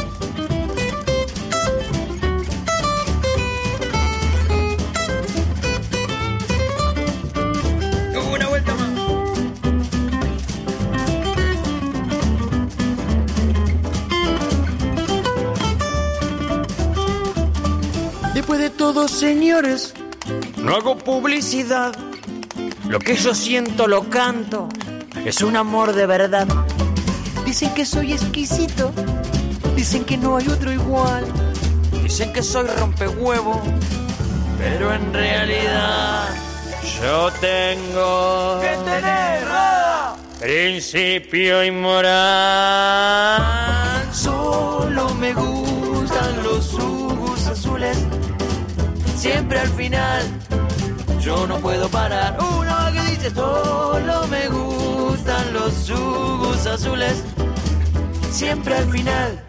[18.79, 19.93] Todo, señores,
[20.57, 21.93] no hago publicidad.
[22.87, 24.69] Lo que yo siento lo canto.
[25.25, 26.47] Es un amor de verdad.
[27.45, 28.93] Dicen que soy exquisito.
[29.75, 31.25] Dicen que no hay otro igual.
[32.01, 33.61] Dicen que soy rompehuevo.
[34.57, 36.29] Pero en realidad
[37.01, 39.45] yo tengo que tener
[40.39, 43.43] principio y moral.
[44.13, 46.98] Solo me gustan los.
[49.19, 50.21] Siempre al final
[51.19, 52.37] yo no puedo parar.
[52.39, 57.21] Uno que dice solo me gustan los jugos azules.
[58.31, 59.45] Siempre al final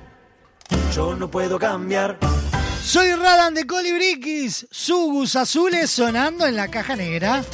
[0.93, 2.19] yo no puedo cambiar.
[2.83, 7.45] Soy Radan de Colibriquis, Sugus azules sonando en la caja negra.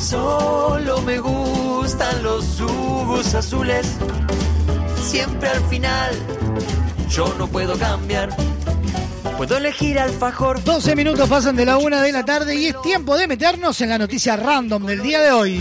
[0.00, 1.20] Solo me
[2.08, 3.96] gustan los jugos azules.
[5.02, 6.14] Siempre al final
[7.10, 8.30] yo no puedo cambiar.
[9.36, 10.62] Puedo elegir alfajor.
[10.62, 13.90] 12 minutos pasan de la una de la tarde y es tiempo de meternos en
[13.90, 15.60] la noticia random del día de hoy.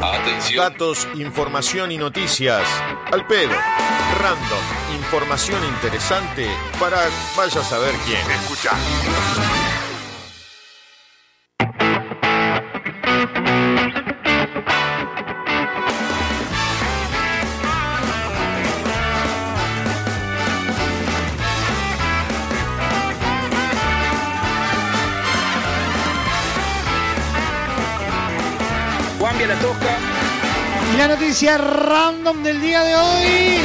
[0.00, 0.70] Atención.
[0.70, 2.62] Datos, información y noticias.
[3.10, 3.54] Al pedo.
[4.20, 4.96] Random.
[4.96, 6.46] Información interesante
[6.78, 6.98] para
[7.36, 8.20] vaya a saber quién.
[8.30, 8.70] Escucha.
[31.42, 33.58] random del día de hoy.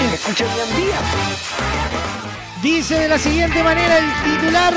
[2.64, 4.74] Dice de la siguiente manera el titular.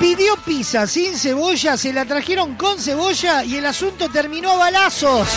[0.00, 5.28] Pidió pizza sin cebolla, se la trajeron con cebolla y el asunto terminó a balazos.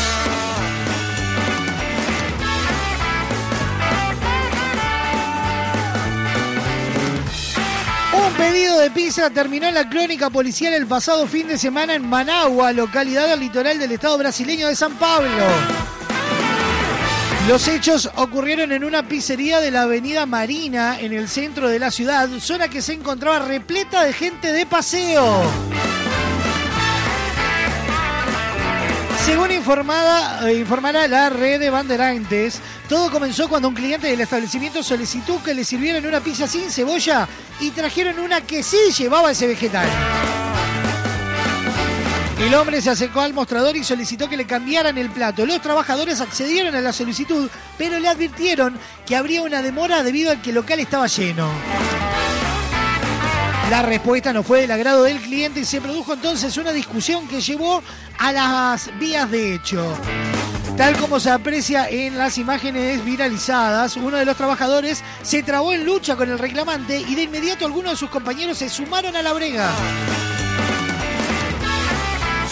[8.52, 12.73] Pedido de pizza terminó en la crónica policial el pasado fin de semana en Managua,
[12.73, 15.30] localidad del litoral del estado brasileño de San Pablo.
[17.48, 21.91] Los hechos ocurrieron en una pizzería de la avenida Marina, en el centro de la
[21.91, 25.44] ciudad, zona que se encontraba repleta de gente de paseo.
[29.32, 32.60] Según informada, eh, informará la red de banderantes,
[32.90, 37.30] todo comenzó cuando un cliente del establecimiento solicitó que le sirvieran una pizza sin cebolla
[37.62, 39.88] y trajeron una que sí llevaba ese vegetal.
[42.41, 45.45] El hombre se acercó al mostrador y solicitó que le cambiaran el plato.
[45.45, 50.41] Los trabajadores accedieron a la solicitud, pero le advirtieron que habría una demora debido a
[50.41, 51.49] que el local estaba lleno.
[53.72, 57.39] La respuesta no fue del agrado del cliente y se produjo entonces una discusión que
[57.39, 57.81] llevó
[58.19, 59.98] a las vías de hecho.
[60.76, 65.85] Tal como se aprecia en las imágenes viralizadas, uno de los trabajadores se trabó en
[65.85, 69.31] lucha con el reclamante y de inmediato algunos de sus compañeros se sumaron a la
[69.31, 69.72] brega.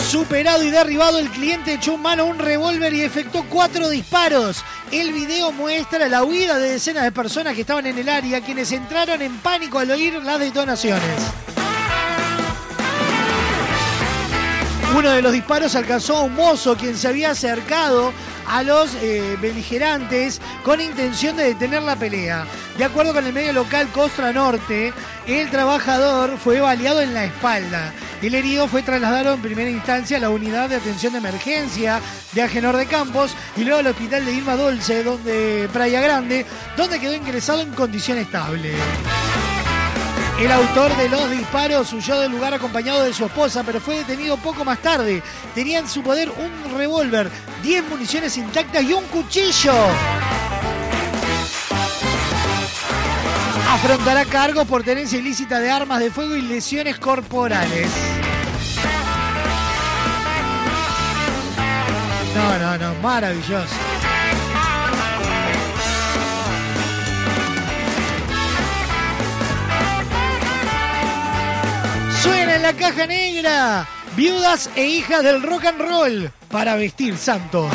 [0.10, 4.66] Superado y derribado, el cliente echó mano a un revólver y efectuó cuatro disparos.
[4.92, 8.72] El video muestra la huida de decenas de personas que estaban en el área, quienes
[8.72, 11.04] entraron en pánico al oír las detonaciones.
[14.98, 18.12] Uno de los disparos alcanzó a un mozo quien se había acercado
[18.50, 22.46] a los eh, beligerantes con intención de detener la pelea.
[22.78, 24.92] De acuerdo con el medio local Costra Norte,
[25.28, 27.94] el trabajador fue baleado en la espalda.
[28.22, 32.02] El herido fue trasladado en primera instancia a la unidad de atención de emergencia
[32.34, 36.46] de Agenor de Campos y luego al hospital de Irma Dolce, donde Praia Grande,
[36.76, 38.74] donde quedó ingresado en condición estable.
[40.40, 44.38] El autor de los disparos huyó del lugar acompañado de su esposa, pero fue detenido
[44.38, 45.22] poco más tarde.
[45.54, 47.30] Tenía en su poder un revólver,
[47.62, 49.74] 10 municiones intactas y un cuchillo.
[53.70, 57.90] Afrontará cargos por tenencia ilícita de armas de fuego y lesiones corporales.
[62.34, 63.76] No, no, no, maravilloso.
[72.22, 73.88] Suena en la caja negra.
[74.16, 77.72] Viudas e hijas del rock and roll para vestir santos.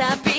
[0.00, 0.29] Parece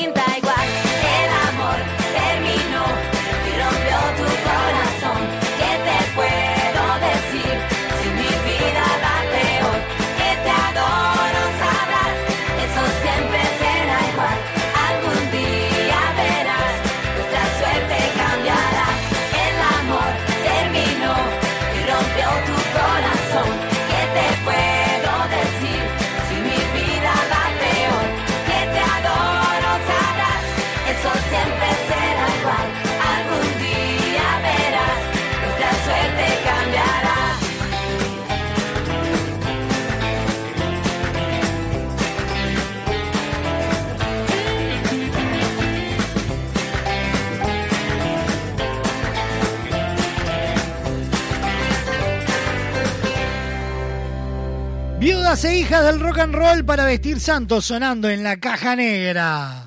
[55.44, 59.61] hijas e hijas del rock and roll para vestir santos sonando en la caja negra.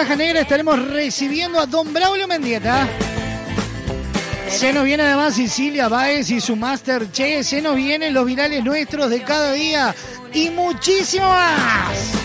[0.00, 2.88] Caja negra estaremos recibiendo a Don Braulio Mendieta.
[4.48, 7.44] Se nos viene además Sicilia Baez y su Master Che.
[7.44, 9.94] Se nos vienen los virales nuestros de cada día
[10.32, 12.19] y muchísimo más.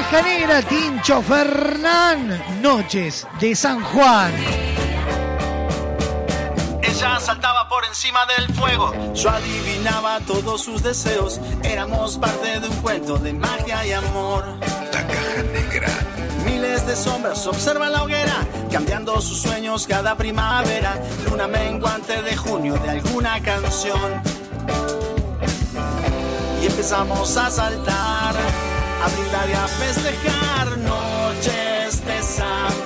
[0.00, 2.42] Caja negra Tincho Fernán.
[2.62, 4.32] Noches de San Juan.
[6.82, 11.38] Ella saltaba por encima del fuego, yo adivinaba todos sus deseos.
[11.62, 14.44] Éramos parte de un cuento de magia y amor.
[14.92, 15.88] La caja negra.
[16.46, 20.98] Miles de sombras observan la hoguera, cambiando sus sueños cada primavera.
[21.28, 24.22] Luna menguante de junio de alguna canción.
[26.62, 28.34] Y empezamos a saltar,
[29.02, 32.79] a brindar y a festejar noches de San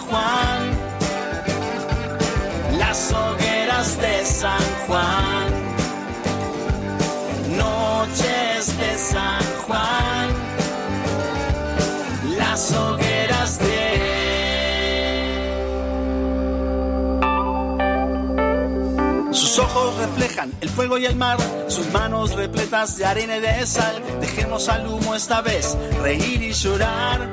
[19.75, 21.37] ojos reflejan el fuego y el mar,
[21.69, 24.03] sus manos repletas de arena y de sal.
[24.21, 27.29] Dejemos al humo esta vez reír y llorar.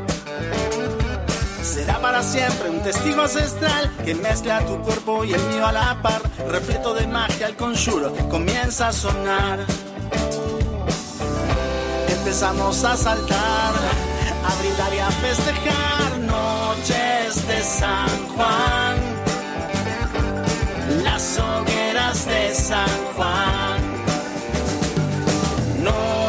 [1.63, 6.01] Será para siempre un testigo ancestral que mezcla tu cuerpo y el mío a la
[6.01, 6.21] par.
[6.49, 9.59] Repleto de magia, el conjuro comienza a sonar.
[12.09, 13.73] Empezamos a saltar,
[14.45, 19.00] a brindar y a festejar noches de San Juan.
[21.03, 23.81] Las hogueras de San Juan.
[25.83, 26.20] Noches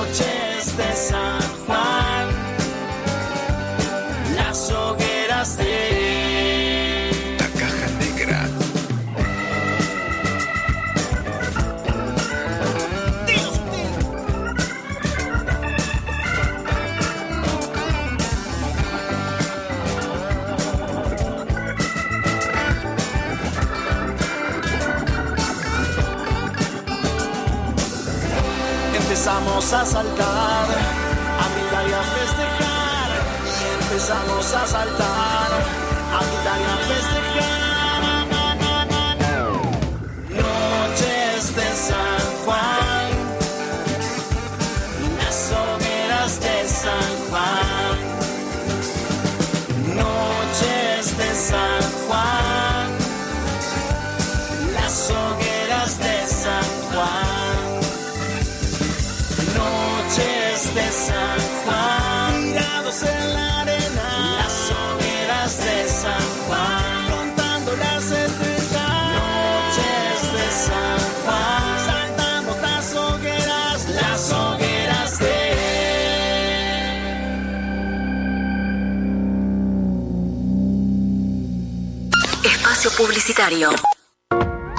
[29.73, 30.69] A saltar,
[31.40, 33.11] a brindar y a festejar.
[33.81, 35.02] Empezamos a saltar,
[60.74, 69.12] de San Juan, tirados en la arena, las hogueras de San Juan, contando las estrellas,
[69.19, 75.53] noches de San Juan, saltamos las hogueras, las hogueras de...
[82.44, 83.91] Espacio Publicitario.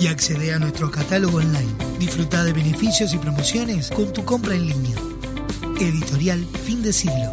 [0.00, 1.72] y accede a nuestro catálogo online.
[1.98, 4.96] Disfruta de beneficios y promociones con tu compra en línea.
[5.80, 7.32] Editorial Fin de Siglo.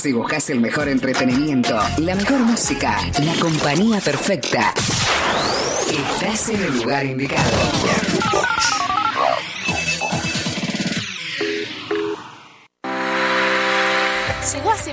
[0.00, 4.74] Si buscas el mejor entretenimiento, la mejor música, la compañía perfecta,
[5.90, 8.81] estás en el lugar indicado.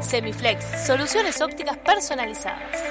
[0.00, 2.82] Semiflex, soluciones ópticas personalizadas.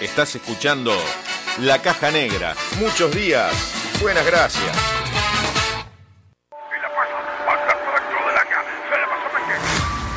[0.00, 0.92] Estás escuchando
[1.58, 2.54] La Caja Negra.
[2.78, 3.52] Muchos días.
[4.00, 4.76] Buenas gracias.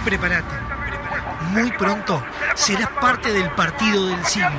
[0.05, 0.55] Prepárate.
[1.51, 2.23] Muy pronto
[2.55, 4.49] serás parte del partido del siglo.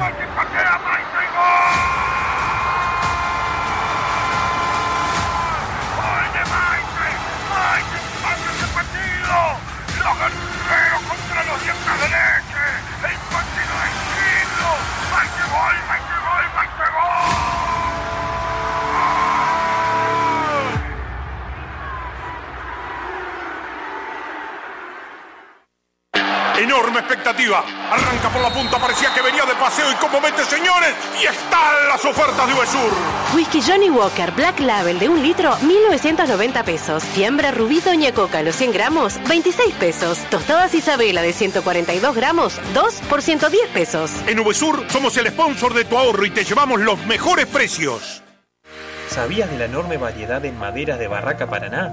[27.59, 30.95] Arranca por la punta, parecía que venía de paseo y como mete señores.
[31.21, 32.93] Y están las ofertas de Uvesur.
[33.35, 37.05] Whisky Johnny Walker Black Label de un litro, 1990 pesos.
[37.05, 40.19] Fiambre Rubí Doña Coca, los 100 gramos, 26 pesos.
[40.31, 44.11] Tostadas Isabela de 142 gramos, 2 por 110 pesos.
[44.27, 48.23] En Uvesur somos el sponsor de tu ahorro y te llevamos los mejores precios.
[49.09, 51.93] ¿Sabías de la enorme variedad en maderas de Barraca Paraná?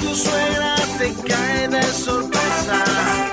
[0.00, 3.29] Tu suegra te cae de sorpresa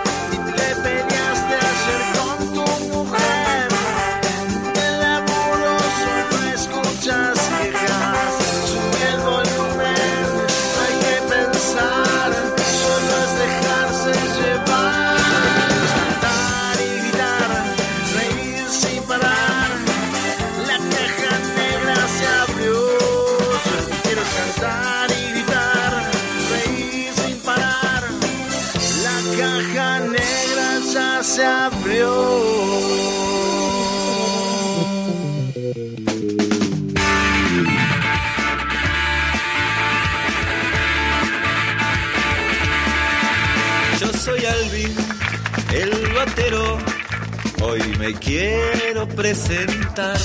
[48.08, 50.18] me quiero presentar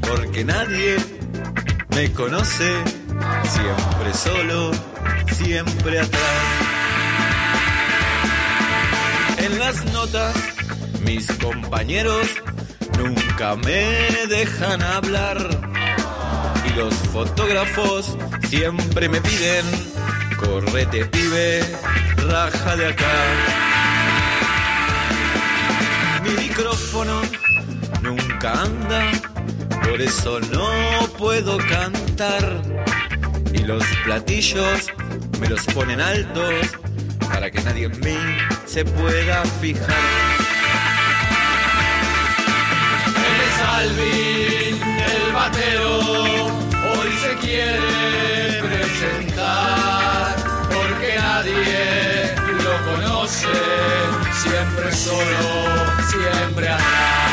[0.00, 0.96] porque nadie
[1.88, 2.70] me conoce.
[3.42, 4.70] Siempre solo,
[5.32, 6.44] siempre atrás.
[9.38, 10.36] En las notas,
[11.04, 12.28] mis compañeros
[12.98, 15.38] nunca me dejan hablar.
[16.68, 18.16] Y los fotógrafos
[18.48, 19.66] siempre me piden,
[20.38, 21.64] correte pibe,
[22.28, 23.73] raja de acá.
[26.24, 27.20] Mi micrófono
[28.02, 29.12] nunca anda,
[29.82, 32.62] por eso no puedo cantar.
[33.52, 34.90] Y los platillos
[35.38, 36.54] me los ponen altos
[37.28, 38.16] para que nadie en mí
[38.66, 39.88] se pueda fijar.
[43.06, 50.36] Él es Alvin, el batero, hoy se quiere presentar,
[50.68, 52.34] porque nadie
[52.64, 53.46] lo conoce,
[54.44, 55.22] siempre solo,
[56.10, 57.24] siempre atrás.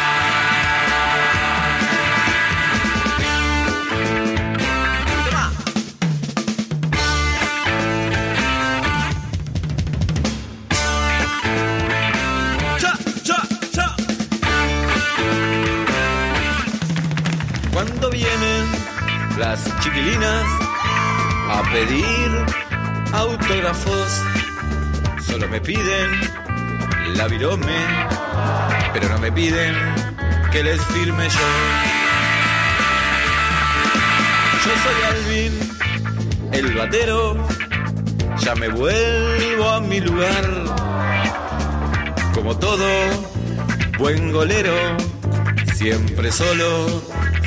[17.73, 18.65] Cuando vienen
[19.37, 20.45] las chiquilinas
[21.49, 22.31] a pedir
[23.13, 24.21] autógrafos,
[25.25, 26.40] solo me piden
[27.17, 27.77] la virome,
[28.93, 29.75] pero no me piden
[30.51, 31.49] que les firme yo.
[34.65, 35.53] Yo soy Alvin,
[36.51, 37.47] el batero,
[38.39, 40.45] ya me vuelvo a mi lugar
[42.33, 42.87] como todo
[43.97, 44.73] buen golero,
[45.75, 47.01] siempre solo,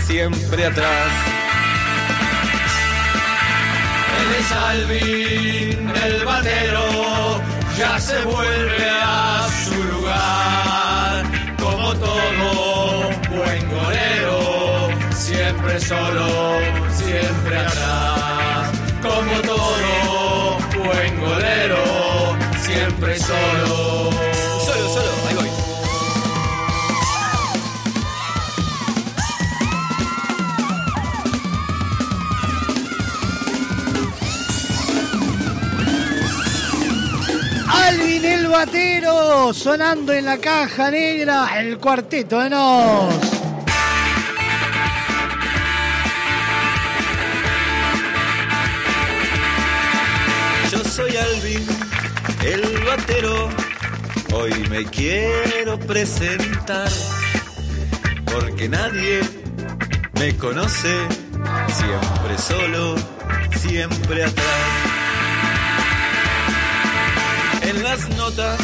[0.06, 1.10] siempre atrás.
[4.20, 7.13] Él es Alvin, el batero,
[7.78, 11.24] ya se vuelve a su lugar.
[11.58, 16.26] Como todo buen golero, siempre solo,
[16.92, 18.70] siempre atrás.
[19.02, 24.10] Como todo buen golero, siempre solo.
[24.64, 25.53] Solo, solo, ahí voy.
[38.04, 43.14] Alvin el batero sonando en la caja negra, el cuarteto de Nos.
[50.70, 51.66] Yo soy Alvin,
[52.44, 53.48] el batero.
[54.34, 56.90] Hoy me quiero presentar
[58.26, 59.20] porque nadie
[60.18, 60.94] me conoce.
[61.68, 62.96] Siempre solo,
[63.62, 64.63] siempre atrás.
[67.82, 68.58] Las notas,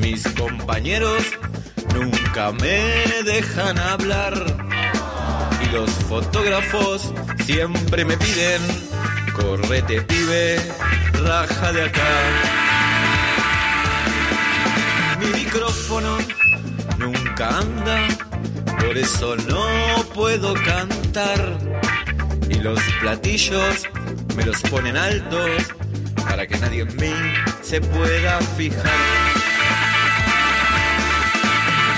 [0.00, 1.22] mis compañeros
[1.94, 4.34] nunca me dejan hablar.
[5.62, 7.12] Y los fotógrafos
[7.44, 8.62] siempre me piden,
[9.34, 10.58] correte pibe,
[11.24, 12.02] raja de acá.
[15.20, 16.18] Mi micrófono
[16.98, 18.08] nunca anda,
[18.78, 21.58] por eso no puedo cantar.
[22.48, 23.82] Y los platillos
[24.36, 25.50] me los ponen altos
[26.46, 27.14] que nadie en mí
[27.62, 28.84] se pueda fijar.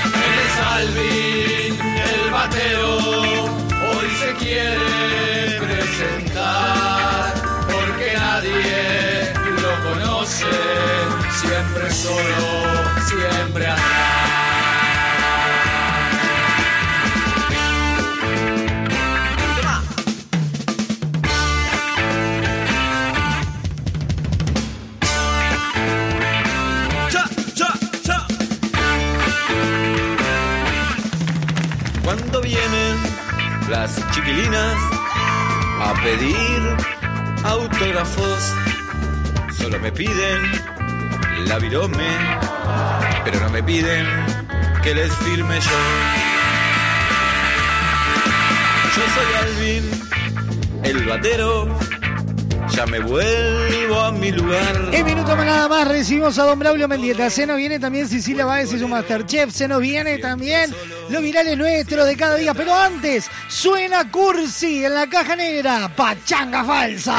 [0.05, 7.35] Él es Alvin, el batero, hoy se quiere presentar,
[7.67, 10.47] porque nadie lo conoce,
[11.41, 14.28] siempre solo, siempre atrás.
[33.69, 34.77] Las chiquilinas
[35.81, 36.77] a pedir
[37.45, 38.53] autógrafos,
[39.57, 40.41] solo me piden
[41.47, 42.09] la virome,
[43.25, 44.07] pero no me piden
[44.83, 45.79] que les firme yo.
[48.97, 49.85] Yo soy Alvin,
[50.85, 51.79] el batero,
[52.79, 54.91] ya me vuelvo a mi lugar.
[54.93, 57.29] En minuto más nada más recibimos a don Braulio Mendieta.
[57.29, 59.51] Se nos viene también Cecilia Báez y su Masterchef.
[59.51, 60.73] Se nos viene también
[61.09, 62.55] los virales nuestros de cada día.
[62.55, 65.91] Pero antes, suena Cursi en la caja negra.
[65.97, 67.17] Pachanga falsa.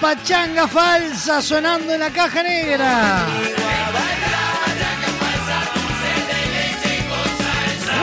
[0.00, 3.26] Pachanga falsa sonando en la caja negra.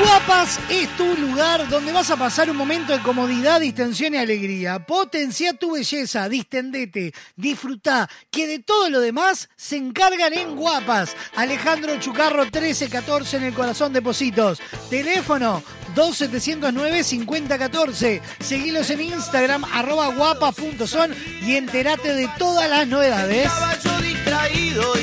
[0.01, 4.85] Guapas es tu lugar donde vas a pasar un momento de comodidad, distensión y alegría.
[4.85, 11.15] Potencia tu belleza, distendete, disfruta, que de todo lo demás se encargan en Guapas.
[11.35, 14.61] Alejandro Chucarro 1314 en el corazón de Positos.
[14.89, 15.63] Teléfono
[15.95, 18.21] 2709-5014.
[18.39, 23.49] Seguilos en Instagram, arroba guapas.son y entérate de todas las novedades.
[23.83, 24.95] Yo distraído.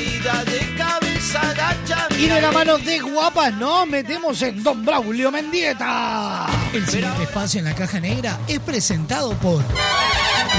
[2.17, 6.47] Y de la mano de guapas nos metemos en Don Braulio Mendieta.
[6.73, 9.61] El siguiente espacio en la caja negra es presentado por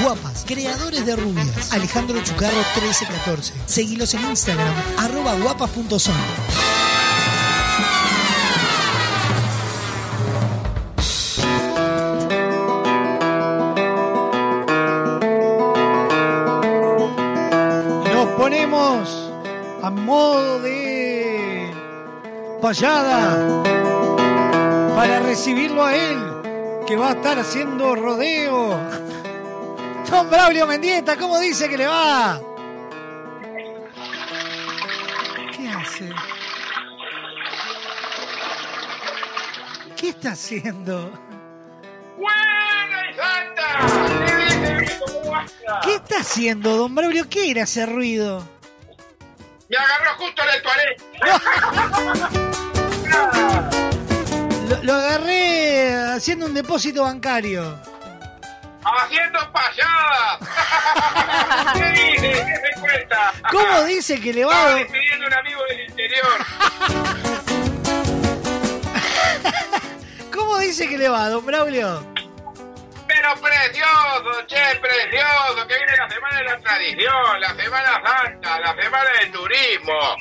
[0.03, 1.73] Guapas, creadores de rubias.
[1.73, 3.55] Alejandro Chucarro 1314.
[3.67, 6.15] Seguilos en Instagram, arroba guapas.son.
[24.97, 26.19] para recibirlo a él,
[26.87, 28.81] que va a estar haciendo rodeo.
[30.11, 32.41] Don Braulio Mendieta, ¿cómo dice que le va?
[35.57, 36.13] ¿Qué hace?
[39.97, 41.13] ¿Qué está haciendo?
[45.83, 47.29] ¿Qué está haciendo, don Braulio?
[47.29, 48.45] ¿Qué era ese ruido?
[49.69, 50.97] Me agarró justo en el toalé.
[54.69, 57.79] Lo, lo agarré haciendo un depósito bancario.
[58.85, 60.39] Haciendo payadas.
[61.75, 62.31] ¿Qué dice?
[62.33, 63.33] ¿Qué se cuenta?
[63.51, 64.53] ¿Cómo dice que le va?
[64.53, 66.47] Estaba despidiendo a un amigo del interior.
[70.35, 72.07] ¿Cómo dice que le va, don Braulio?
[73.07, 78.75] Pero precioso, che, precioso, que viene la semana de la tradición, la Semana Santa, la
[78.83, 80.17] Semana del Turismo.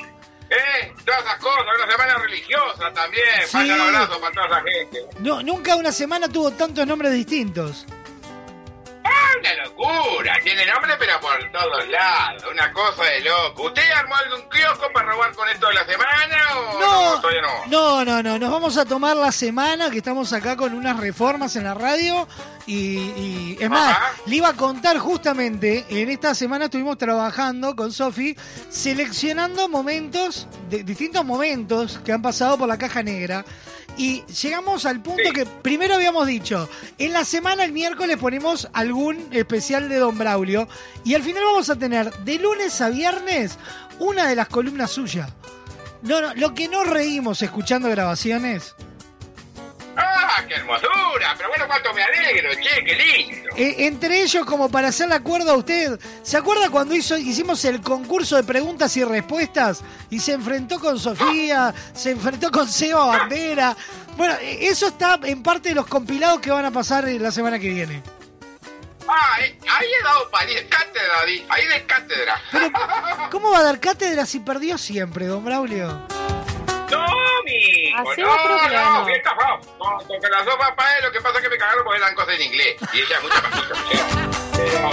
[0.50, 0.92] ¿Eh?
[1.04, 3.24] Todas esas cosas, una semana religiosa también.
[3.44, 3.52] Sí.
[3.52, 5.06] Falta un abrazo para toda esa gente.
[5.20, 7.86] No, nunca una semana tuvo tantos nombres distintos.
[9.34, 10.36] ¡Ah, una locura!
[10.42, 13.64] Tiene nombre pero por todos lados, una cosa de loco.
[13.64, 17.20] ¿Usted armó algún kiosco para robar con esto de la semana o No, no?
[17.20, 17.66] Todavía no.
[17.66, 18.38] no, no, no.
[18.38, 22.26] Nos vamos a tomar la semana que estamos acá con unas reformas en la radio.
[22.66, 27.92] Y, y- es más, le iba a contar justamente, en esta semana estuvimos trabajando con
[27.92, 28.34] Sofi,
[28.70, 33.44] seleccionando momentos, de, distintos momentos que han pasado por la caja negra.
[33.96, 36.68] Y llegamos al punto que primero habíamos dicho,
[36.98, 40.68] en la semana el miércoles ponemos algún especial de Don Braulio.
[41.04, 43.58] Y al final vamos a tener de lunes a viernes
[44.00, 45.30] una de las columnas suyas.
[46.02, 48.74] No, no, lo que nos reímos escuchando grabaciones.
[50.06, 51.34] ¡Ah, qué hermosura!
[51.36, 53.48] Pero bueno, cuánto me alegro, che, qué lindo.
[53.56, 57.80] eh, entre ellos, como para hacerle acuerdo a usted, ¿se acuerda cuando hizo, hicimos el
[57.80, 59.82] concurso de preguntas y respuestas?
[60.10, 63.76] Y se enfrentó con Sofía, se enfrentó con Seba Bandera.
[64.16, 67.30] Bueno, eh, eso está en parte de los compilados que van a pasar eh, la
[67.32, 68.02] semana que viene.
[69.06, 72.40] Ah, eh, ahí he dado pali- cátedra, di- ahí de cátedra.
[73.30, 76.06] ¿Cómo va a dar cátedra si perdió siempre, don Braulio?
[76.98, 78.68] No, mijo, Así no, no,
[79.00, 79.04] no.
[79.06, 79.60] bien cafado.
[79.78, 82.34] No, porque las dos papás lo que pasa es que me cagaron porque eran cosas
[82.36, 82.76] en inglés.
[82.92, 83.74] Y ella es mucha pasita,
[84.56, 84.90] Pero,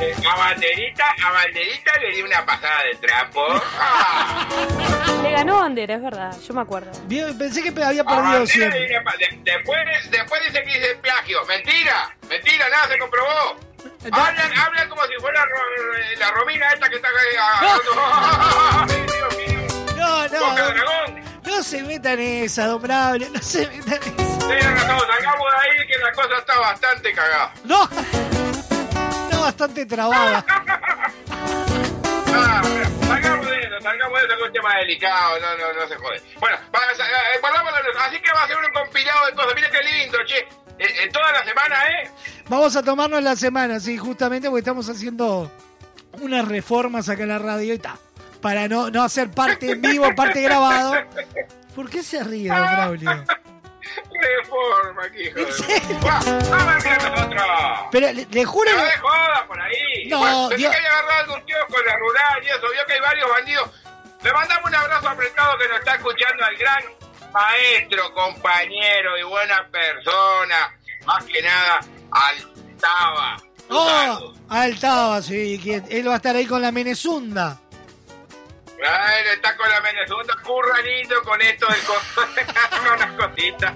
[0.00, 3.46] eh, a Banderita, a Banderita le di una pasada de trapo.
[3.80, 4.46] Ah,
[5.22, 6.90] Le ganó Bandera, es verdad, yo me acuerdo.
[7.04, 8.80] Bien, Pensé que había perdido le siempre.
[8.88, 11.44] di una pa- de- después, después dice que hice plagio.
[11.46, 13.56] Mentira, mentira, nada se comprobó.
[14.10, 17.08] Hablan, hablan como si fuera Ro- la Romina esta que está.
[18.88, 19.51] Ay, Dios mío.
[20.06, 21.20] No, Boca no, dragón.
[21.44, 24.38] no se metan en esa, don Braulio, no se metan en esa.
[24.48, 27.54] Tienen razón, salgamos de ahí que la cosa está bastante cagada.
[27.64, 30.44] No, está bastante trabada.
[32.34, 32.62] Ah,
[33.06, 35.96] salgamos de eso, salgamos de eso que es un tema delicado, no, no, no se
[35.96, 36.22] jode.
[36.40, 36.96] Bueno, para, eh,
[37.42, 39.52] la- así que va a ser un compilado de cosas.
[39.54, 40.38] Mira qué lindo, che.
[40.38, 42.10] Eh, eh, toda la semana, ¿eh?
[42.48, 45.50] Vamos a tomarnos la semana, sí, justamente porque estamos haciendo
[46.20, 47.96] unas reformas acá en la radio y está.
[48.42, 50.94] Para no, no hacer parte en vivo, parte grabado.
[51.74, 53.24] ¿Por qué se ríe, don Braulio?
[54.42, 54.56] Hijo
[55.08, 55.94] de...
[56.06, 56.20] Va,
[56.50, 57.42] Vamos a ver nosotros.
[57.90, 58.70] Pero le, le juro.
[58.76, 60.08] No de joda por ahí.
[60.08, 62.60] No, bueno, pensé Dios- que había agarrado algún tío con la rural y eso.
[62.72, 63.70] Vio que hay varios bandidos.
[64.22, 66.84] Le mandamos un abrazo apretado que nos está escuchando al gran
[67.32, 70.76] maestro, compañero y buena persona.
[71.06, 73.36] Más que nada, Altava.
[73.68, 77.58] Oh, Altaba, sí, que él va a estar ahí con la Menezunda.
[78.88, 82.22] Él está con la Venezuela curranito con esto del costo.
[82.94, 83.72] unas cositas.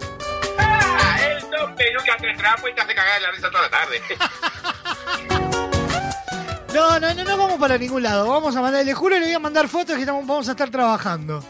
[0.59, 4.03] Ah, él dos pelucas de trapo y te hace cagar la risa toda la tarde.
[6.75, 8.29] No, no, no, no vamos para ningún lado.
[8.29, 10.69] Vamos a mandar, le juro, le voy a mandar fotos que estamos, vamos a estar
[10.69, 11.43] trabajando.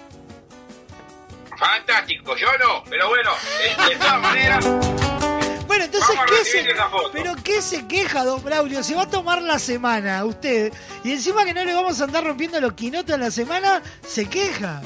[1.59, 4.65] Fantástico, yo no, pero bueno, eh, de todas maneras.
[5.77, 6.65] Bueno, entonces, Vamos ¿qué se.
[7.13, 8.83] ¿pero qué se queja, don Braulio?
[8.83, 10.73] Se va a tomar la semana usted
[11.05, 14.27] y encima que no le vamos a andar rompiendo los quinotos en la semana, se
[14.27, 14.81] queja.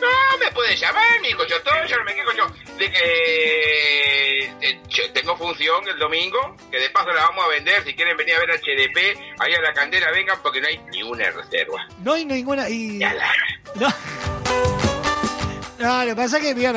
[0.00, 2.46] No, me puede llamar, mijo, yo todo, yo no me quejo yo.
[2.78, 4.80] De que eh,
[5.12, 7.84] tengo función el domingo, que de paso la vamos a vender.
[7.84, 11.02] Si quieren venir a ver HDP, ahí a la candela vengan porque no hay ni
[11.02, 11.86] una reserva.
[12.02, 12.70] No hay ninguna.
[12.70, 13.00] Y...
[13.74, 13.88] No.
[15.78, 16.68] No, lo que pasa es que, vio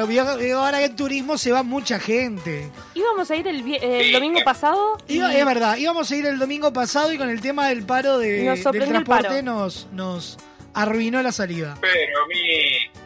[0.60, 2.70] ahora que en turismo se va mucha gente.
[2.94, 4.98] Íbamos a ir el, domingo pasado.
[5.08, 7.84] y- Iba- es verdad, íbamos a ir el domingo pasado y con el tema del
[7.84, 9.42] paro de, Nos del transporte paro.
[9.42, 10.38] nos, nos
[10.74, 11.78] arruinó la salida.
[11.82, 12.36] Pero mi.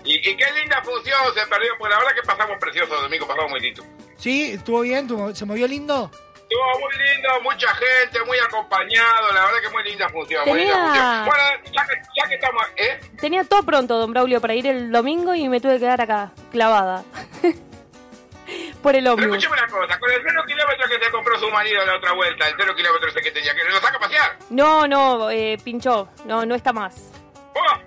[0.08, 3.26] Y, y qué linda función se perdió, porque la verdad que pasamos precioso el domingo
[3.28, 3.84] pasado muy lindo.
[4.18, 6.12] Sí, estuvo bien, se movió lindo.
[6.48, 10.74] Estuvo muy lindo, mucha gente, muy acompañado, la verdad que muy linda función, muy linda
[10.76, 11.26] Tenía- función.
[11.26, 11.44] Bueno,
[11.74, 13.00] ya que, ya que estamos, ¿eh?
[13.20, 16.32] Tenía todo pronto, don Braulio, para ir el domingo y me tuve que quedar acá,
[16.52, 17.04] clavada.
[18.84, 19.38] Por el ómnibus.
[19.38, 22.48] escúcheme una cosa, con el cero kilómetro que se compró su marido la otra vuelta,
[22.48, 24.38] el cero kilómetro ese que tenía, que lo saca a pasear.
[24.52, 26.10] No, no, eh, pinchó.
[26.26, 27.12] No, no está más.
[27.56, 27.80] ¡Oh!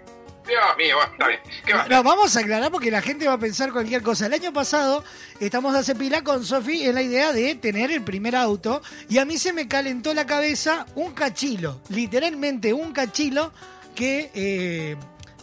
[0.49, 1.41] Dios mío, bueno, está bien.
[1.67, 1.87] ¿Qué va?
[1.89, 4.27] No, vamos a aclarar porque la gente va a pensar cualquier cosa.
[4.27, 5.05] El año pasado
[5.41, 9.25] estamos hace pila con Sofi en la idea de tener el primer auto y a
[9.25, 13.53] mí se me calentó la cabeza un cachilo, literalmente un cachilo
[13.95, 14.97] que eh,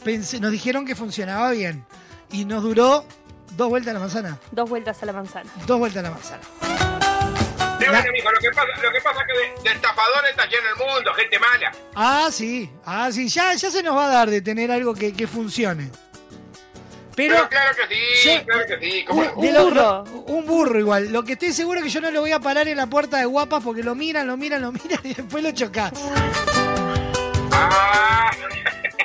[0.03, 1.85] pensé- nos dijeron que funcionaba bien
[2.31, 3.05] y nos duró
[3.55, 4.39] dos vueltas a la manzana.
[4.51, 5.49] Dos vueltas a la manzana.
[5.67, 6.41] Dos vueltas a la manzana.
[8.11, 9.33] Mijo, lo que pasa, lo que pasa es que
[9.63, 11.71] de, de estafadores está lleno el mundo, gente mala.
[11.95, 15.13] Ah, sí, ah, sí, ya, ya se nos va a dar de tener algo que,
[15.13, 15.89] que funcione.
[17.15, 19.05] Pero, Pero claro que sí, yo- claro que sí.
[19.41, 21.13] De lo- lo- un burro igual.
[21.13, 23.17] Lo que estoy seguro es que yo no lo voy a parar en la puerta
[23.17, 25.93] de guapas porque lo miran, lo miran, lo miran y después lo chocas.
[27.51, 28.31] Ah,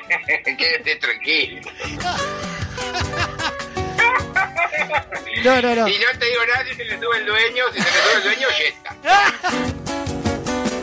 [0.59, 1.61] quédate tranquilo.
[5.45, 5.89] No, no, no.
[5.89, 8.17] Y no te digo nada si se le sube el dueño, si se le sube
[8.17, 8.97] el dueño, yeta.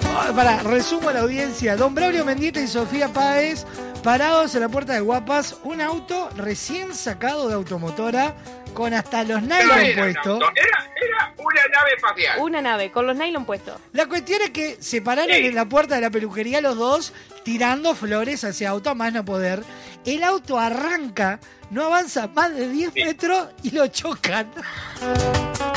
[0.10, 1.76] Ah, Para, resumo a la audiencia.
[1.76, 3.66] Don Braulio Mendieta y Sofía Páez
[4.04, 8.36] parados en la puerta de Guapas, un auto recién sacado de automotora
[8.74, 10.40] con hasta los No nylon era puestos.
[10.56, 12.40] Era, era una nave espacial.
[12.40, 13.80] Una nave con los nylon puestos.
[13.94, 15.48] La cuestión es que se pararon Sí.
[15.48, 17.14] en la puerta de la peluquería los dos,
[17.44, 19.64] tirando flores hacia auto a más no poder.
[20.06, 21.40] El auto arranca,
[21.70, 24.52] no avanza más de 10 metros y lo chocan.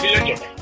[0.03, 0.60] Y lo chocan.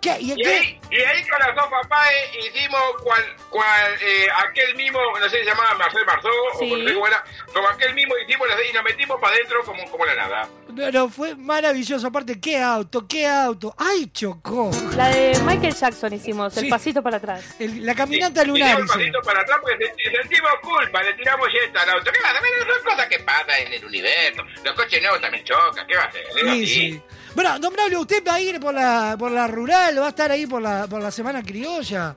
[0.00, 0.16] ¿Qué?
[0.20, 0.48] ¿Y Y qué?
[0.48, 2.08] ahí, y ahí con las dos papás
[2.38, 6.72] hicimos cual, cual eh, aquel mismo, no sé si se llamaba Marcel Marceau Sí.
[6.72, 7.22] o no era,
[7.52, 10.48] como aquel mismo hicimos las- y nos metimos para adentro como, como la nada.
[10.92, 12.06] No, fue maravilloso.
[12.06, 13.06] Aparte, ¿qué auto?
[13.06, 13.74] ¿Qué auto?
[13.76, 14.70] ¡Ay, chocó!
[14.96, 16.70] La de Michael Jackson hicimos, el Sí.
[16.70, 17.56] pasito para atrás.
[17.58, 18.68] El- la caminata lunar.
[18.68, 18.94] Tiramos hizo.
[18.98, 22.10] pasito para atrás porque senti- sentimos culpa, le tiramos yeta al auto.
[22.10, 22.74] ¿Qué va a hacer?
[22.74, 24.42] Son cosas que pasan en el universo.
[24.64, 26.24] Los coches nuevos también chocan, ¿qué va a hacer?
[26.34, 27.02] Sí, sí.
[27.34, 30.30] Bueno, don Braulio, usted va a ir por la, por la rural, va a estar
[30.30, 32.14] ahí por la, por la semana criolla.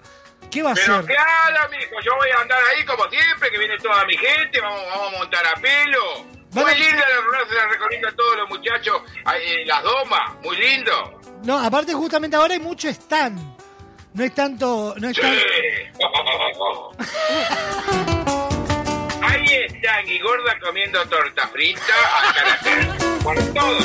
[0.51, 1.05] ¿Qué va a Pero hacer?
[1.15, 4.81] claro, mijo, yo voy a andar ahí como siempre, que viene toda mi gente, vamos,
[4.89, 6.25] vamos a montar a pelo.
[6.51, 9.01] Muy a- linda la rural, se la recomiendo a todos los muchachos,
[9.41, 11.21] en las domas, muy lindo.
[11.43, 13.39] No, aparte justamente ahora hay mucho stand.
[14.13, 15.31] No es tanto, no es tan...
[19.23, 21.81] Ahí están y gorda comiendo torta frita
[22.29, 22.87] a carácter.
[23.23, 23.77] Por todo.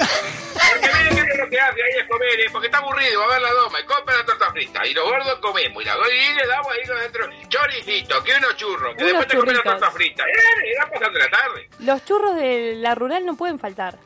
[0.00, 2.46] Porque miren qué es lo que hace ahí es comer, ¿eh?
[2.52, 4.86] porque está aburrido, va a ver la doma y compra la torta frita.
[4.86, 8.96] Y los gordos comemos y la y le damos ahí adentro choricito, que unos churros,
[8.96, 10.24] que Unos después te comes la torta frita.
[10.24, 11.68] Eh, irá pasando la tarde.
[11.80, 13.96] Los churros de la rural no pueden faltar.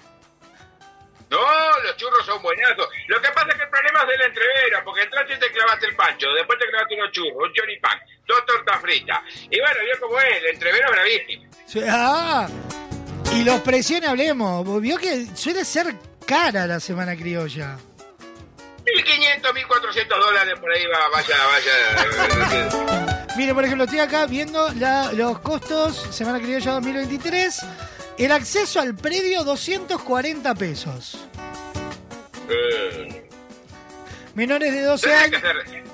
[1.30, 1.40] No,
[1.82, 2.88] los churros son buenazos.
[3.08, 5.50] Lo que pasa es que el problema es de la entrevera, porque entraste y te
[5.50, 9.20] clavaste el pancho, después te clavaste unos churros, un choripán, dos tortas fritas.
[9.50, 11.50] Y bueno, vio cómo es, el entrevero es bravísimo.
[11.66, 12.46] Sí, Ah,
[13.32, 14.80] y los precios hablemos.
[14.80, 15.94] Vio que suele ser
[16.26, 17.76] cara la semana criolla.
[18.84, 23.26] 1.500, 1.400 dólares por ahí va, vaya, vaya.
[23.36, 27.60] Mire, por ejemplo, estoy acá viendo la- los costos, Semana Criolla 2023.
[28.18, 31.18] El acceso al predio, 240 pesos.
[32.48, 33.26] Eh,
[34.34, 35.88] Menores de 12 Tendría que años.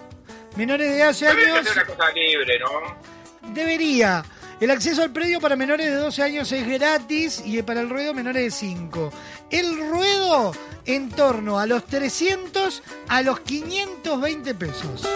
[0.56, 1.68] Menores de 12 tendría que años.
[1.68, 3.50] ser una cosa libre, ¿no?
[3.54, 4.24] Debería.
[4.60, 8.12] El acceso al predio para menores de 12 años es gratis y para el ruedo
[8.12, 9.10] menores de 5.
[9.50, 10.52] El ruedo
[10.84, 15.08] en torno a los 300 a los 520 pesos.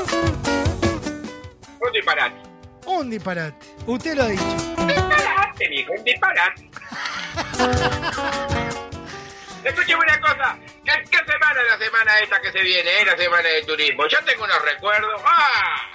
[1.81, 2.37] Un disparate.
[2.87, 3.67] Un disparate.
[3.87, 4.45] Usted lo ha dicho.
[4.87, 6.65] Disparate, mijo, un disparate.
[9.65, 10.59] Escúcheme una cosa.
[10.85, 13.01] ¿Qué, qué semana es la semana esta que se viene?
[13.01, 14.07] Es la semana de turismo.
[14.09, 15.21] Yo tengo unos recuerdos.
[15.27, 15.91] ¡Ah!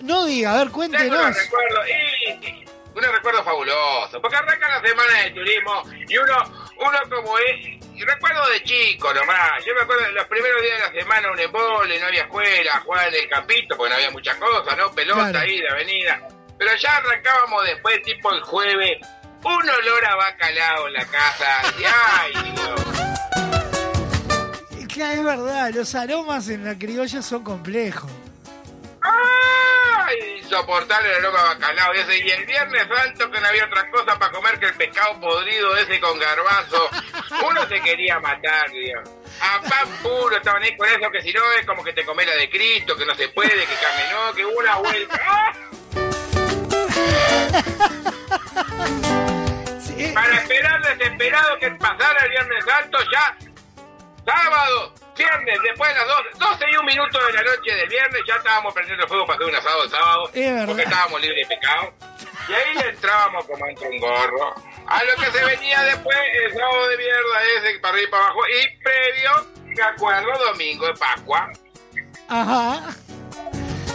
[0.00, 1.18] No diga, a ver, Tengo cuéntenos.
[1.20, 1.84] unos recuerdos.
[1.88, 2.64] Y, y-
[2.94, 4.20] unos recuerdos fabulosos.
[4.20, 7.80] Porque arranca la semana de turismo y uno, uno como es.
[8.02, 9.62] Recuerdo de chico nomás.
[9.66, 12.80] Yo me acuerdo de los primeros días de la semana, un embole, no había escuela,
[12.82, 14.90] jugaba en el campito porque no había muchas cosas, ¿no?
[14.92, 15.38] Pelota Claro.
[15.40, 16.28] ahí de avenida.
[16.58, 18.98] Pero ya arrancábamos después, tipo el jueves,
[19.44, 21.62] un olor a bacalao en la casa.
[21.78, 22.32] Y ay,
[25.02, 28.10] es verdad, los aromas en la criolla son complejos.
[29.02, 30.38] ¡Ay!
[30.38, 32.18] Insoportable el aroma a bacalao ese.
[32.18, 35.76] Y el viernes santo que no había otra cosa para comer que el pescado podrido
[35.76, 36.88] ese con garbanzo.
[37.48, 39.08] Uno se quería matar, Dios.
[39.40, 42.26] A pan puro estaban ahí con eso, que si no es como que te comés
[42.26, 43.76] la de Cristo, que no se puede, que
[44.12, 45.20] no, que una vuelta.
[45.26, 45.52] ¡Ah!
[50.14, 53.36] Para esperar desesperado que pasara el viernes santo ya.
[54.24, 54.94] Sábado,
[55.24, 58.34] viernes, después de las 12, 12 y un minuto de la noche del viernes, ya
[58.36, 60.30] estábamos prendiendo fuego para hacer un asado el sábado.
[60.34, 60.66] Es.
[60.66, 61.92] Porque estábamos libres de pecado.
[62.48, 64.54] Y ahí le entrábamos como entre un gorro.
[64.86, 68.24] A lo que se venía después, el sábado de mierda ese, para arriba y para
[68.24, 68.40] abajo.
[68.48, 71.50] Y previo, me acuerdo, domingo de Pascua.
[72.28, 72.80] Ajá.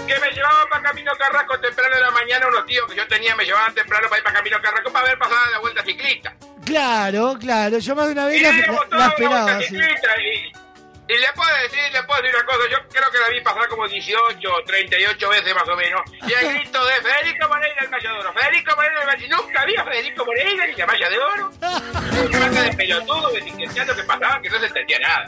[0.08, 3.36] Que me llevaban para Camino Carrasco temprano de la mañana, unos tíos que yo tenía
[3.36, 6.34] me llevaban temprano para ir para Camino Carrasco para ver pasada la vuelta ciclista.
[6.64, 7.78] Claro, claro.
[7.80, 9.66] Yo más de una vez Y la, la- la esperaba, vuelta sí.
[9.68, 10.52] ciclista y,
[11.08, 13.68] y le puedo decir, le puedo decir una cosa, yo creo que la vi pasar
[13.68, 16.02] como 18 o 38 veces más o menos.
[16.28, 19.62] Y el grito de Federico Moreira el Malla de Oro, Federico Moreira el Malla Nunca
[19.62, 21.52] había Federico Moreira ni la Malla de Oro.
[21.62, 25.26] Una banda de pelotudo, de que pasaba que no se entendía nada.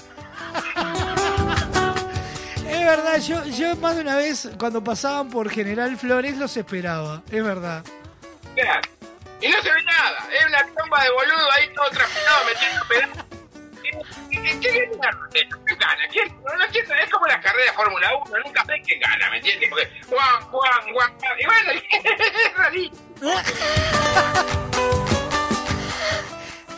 [2.68, 7.22] Es verdad, yo, yo más de una vez cuando pasaban por General Flores los esperaba.
[7.32, 7.84] Es verdad.
[9.40, 13.38] Y no se ve nada, es una tumba de boludo ahí todo transpirado metiendo pedazos.
[14.32, 16.10] ¿Qué ¿Qué gana?
[17.02, 19.70] Es como las carreras de Fórmula 1, nunca sé quién gana, ¿me entiendes?
[19.70, 22.98] Porque Juan, Juan, Juan, y bueno, es rarísimo.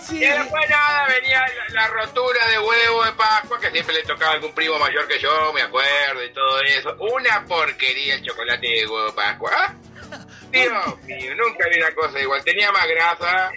[0.02, 0.16] Sí.
[0.16, 4.04] Y después pues, nada, venía la, la, rotura de huevo de Pascua, que siempre le
[4.04, 6.96] tocaba a algún primo mayor que yo, me acuerdo, y todo eso.
[7.00, 9.52] Una porquería el chocolate de huevo de Pascua.
[9.54, 9.76] ¿ah?
[10.52, 12.44] Dios mío, nunca vi una cosa igual.
[12.44, 13.52] Tenía más grasa,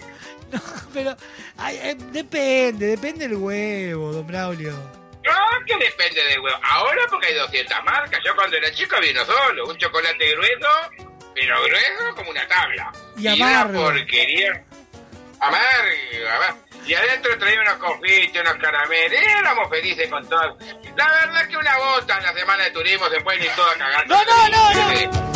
[0.95, 1.17] Pero
[1.59, 4.73] ay, eh, depende, depende del huevo, don Braulio.
[5.25, 6.59] No, que depende del huevo.
[6.63, 8.21] Ahora porque hay 200 marcas.
[8.25, 9.67] Yo cuando era chico uno solo.
[9.69, 10.69] Un chocolate grueso,
[11.35, 12.93] pero grueso como una tabla.
[13.17, 13.85] Y una amargo.
[13.85, 14.65] porquería.
[15.41, 16.59] Amargo, amargo.
[16.85, 19.13] Y adentro traía unos confites, unos caramelos.
[19.13, 20.59] Y éramos felices con todo.
[20.97, 23.75] La verdad es que una bota en la semana de turismo se puede ir toda
[23.77, 24.17] cagando.
[24.17, 25.33] No, no, no,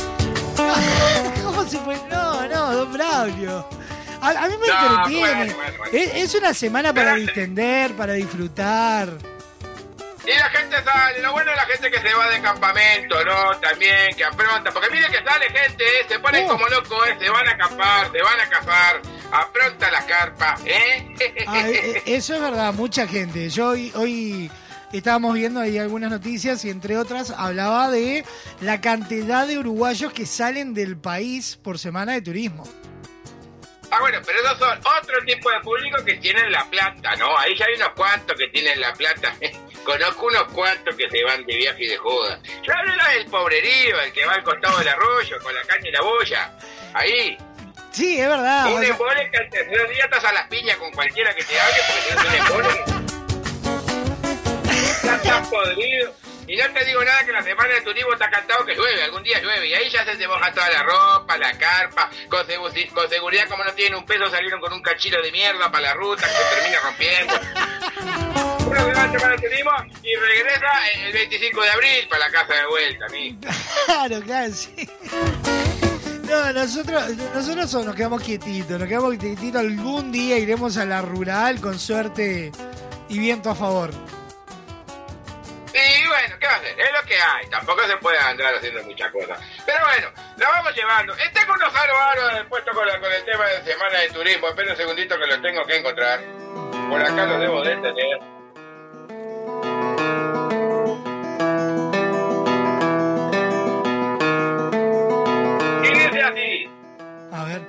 [1.44, 1.96] ¿Cómo se fue?
[2.10, 3.68] No, no, don Braulio.
[4.20, 5.18] A, a mí me No, entretiene.
[5.20, 5.92] bueno, bueno, bueno.
[5.98, 9.10] Es, es una semana para distender, para disfrutar.
[10.26, 13.56] Y la gente sale, lo bueno es la gente que se va de campamento, ¿no?
[13.60, 16.06] También, que apronta, porque mire que sale gente, ¿eh?
[16.08, 17.16] se ponen como locos, ¿eh?
[17.20, 21.14] se van a acampar, se van a cazar, apronta las carpas, ¿eh?
[21.46, 23.48] Ah, eh, eh, eso es verdad, mucha gente.
[23.50, 24.50] Yo hoy, hoy
[24.92, 28.24] estábamos viendo ahí algunas noticias y entre otras hablaba de
[28.60, 32.64] la cantidad de uruguayos que salen del país por semana de turismo.
[33.96, 37.38] Ah, bueno, pero esos son otro tipo de público que tienen la plata, ¿no?
[37.38, 39.34] Ahí ya hay unos cuantos que tienen la plata.
[39.84, 42.38] Conozco unos cuantos que se van de viaje y de joda.
[42.62, 45.92] Yo hablo del pobrerío, el que va al costado del arroyo con la caña y
[45.92, 46.52] la boya.
[46.92, 47.38] Ahí.
[47.90, 48.66] Sí, es verdad.
[48.66, 51.44] un o sea, embole que al tercer día estás a las piñas con cualquiera que
[51.44, 52.84] te hable porque tienes un embole.
[54.90, 56.12] Estás tan podrido.
[56.48, 59.22] Y no te digo nada que la semana de turismo está cantado que llueve, algún
[59.22, 59.66] día llueve.
[59.66, 62.08] Y ahí ya se te moja toda la ropa, la carpa.
[62.28, 65.70] Con, segu- con seguridad, como no tienen un peso, salieron con un cachilo de mierda
[65.72, 67.34] para la ruta que se termina rompiendo.
[68.66, 69.70] Uno se va a semana de turismo
[70.02, 73.38] y regresa el 25 de abril para la casa de vuelta, ¿sí?
[73.86, 74.88] Claro, sí.
[76.28, 77.04] No, nosotros,
[77.34, 79.60] nosotros nos quedamos quietitos, nos quedamos quietitos.
[79.60, 82.50] Algún día iremos a la rural con suerte
[83.08, 83.90] y viento a favor.
[85.78, 86.80] Y bueno, ¿qué va a hacer?
[86.80, 87.46] Es lo que hay.
[87.50, 89.38] Tampoco se puede andar haciendo muchas cosas.
[89.66, 91.14] Pero bueno, la vamos llevando.
[91.14, 94.48] Este con los aro aro puesto con, la- con el tema de semana de turismo.
[94.48, 96.20] Espera un segundito que lo tengo que encontrar.
[96.88, 98.20] Por acá lo debo de tener.
[105.82, 106.70] Y dice así.
[107.32, 107.62] A ver.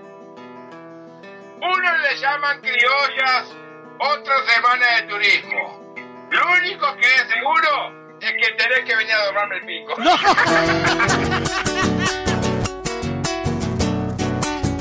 [1.62, 3.56] Unos le llaman criollas,
[4.00, 5.86] otros semana de turismo.
[6.30, 9.94] Lo único que es seguro es que tenés que venir a dormirme el pico.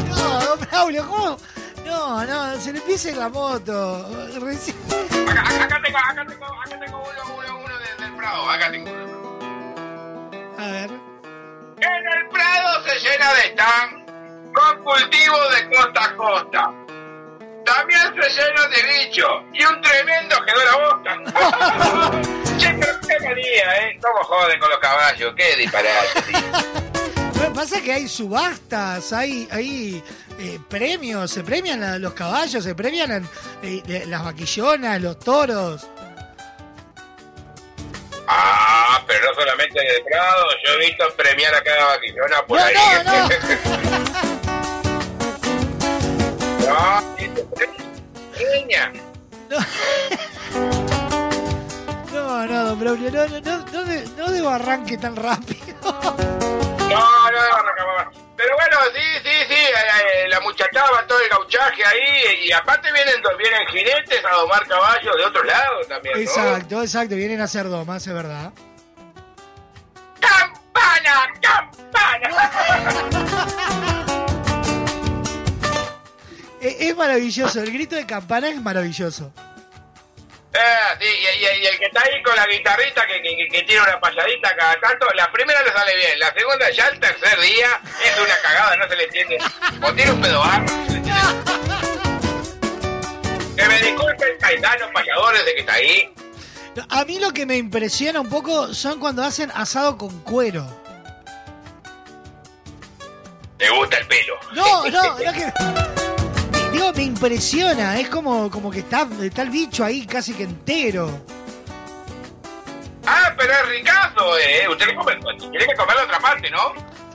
[0.09, 1.37] No, don Braulio, ¿cómo?
[1.85, 4.09] No, no, se le pise la moto.
[4.41, 4.75] Reci-
[5.31, 8.51] Acá, acá tengo, acá tengo, acá tengo uno, uno, uno de- del Prado.
[8.51, 9.07] Acá tengo uno.
[10.59, 10.91] A ver.
[11.79, 16.73] En el Prado se llena de stand con cultivos de costa a costa.
[17.67, 22.21] También se llena de bichos y un tremendo quedó la boca.
[22.59, 23.99] che, pero qué manía, ¿eh?
[24.01, 25.35] ¿Cómo joden con los caballos?
[25.37, 27.53] Qué disparate, tío.
[27.55, 30.03] Pasa que hay subastas, hay, hay
[30.39, 33.29] eh, premios, se premian a los caballos, se premian
[33.63, 35.87] eh, las vaquillonas, los toros.
[38.29, 42.59] Ah, pero no solamente en el Prado, yo he visto premiar a cada vaquillona por
[42.59, 42.75] No, ahí.
[43.05, 43.29] no, no.
[48.39, 48.93] Niña.
[52.13, 55.65] No, no, don Braulio, no, no, no, no, de, no debo arranque tan rápido.
[55.83, 58.11] No, no, arrancaba.
[58.37, 62.53] Pero bueno, sí, sí, sí, eh, eh, la muchachada va todo el gauchaje ahí y
[62.53, 66.21] aparte vienen, dos- vienen jinetes a domar caballos de otros lados también, ¿no?
[66.21, 68.53] Exacto, exacto, vienen a hacer domas, es verdad.
[70.21, 71.29] ¡Campana!
[71.41, 72.53] ¡Campana!
[76.61, 79.33] Es, es maravilloso, el grito de campana es maravilloso.
[80.53, 80.59] Eh,
[81.01, 83.63] sí, y, y- y el que está ahí con la guitarrita que, que, que- que
[83.65, 87.39] tiene una payadita cada tanto, la primera le sale bien, la segunda ya el tercer
[87.41, 89.39] día es una cagada, no se le entiende.
[89.83, 91.13] O tiene un pedo entiende.
[93.55, 96.15] Que me disculpe el paisano payador desde que está ahí.
[96.91, 100.67] A mí lo que me impresiona un poco son cuando hacen asado con cuero.
[103.59, 104.39] Le gusta el pelo.
[104.55, 105.53] No, no, no que...
[106.77, 111.09] Digo, me impresiona, es como, como que está, está el bicho ahí casi que entero.
[113.07, 114.69] Ah, pero es ricazo, eh.
[114.69, 116.75] Usted tiene que comer la otra parte, ¿no?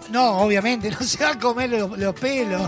[0.09, 2.67] No, obviamente, no se va a comer los, los pelos.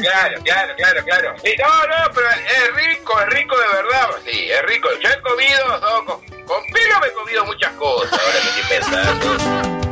[0.00, 1.34] Claro, claro, claro, claro.
[1.44, 4.08] Sí, no, no, pero es rico, es rico de verdad.
[4.24, 4.88] Sí, es rico.
[5.02, 8.78] Yo he comido, no, con, con pelo me he comido muchas cosas, ahora que estoy
[8.78, 9.84] pensando.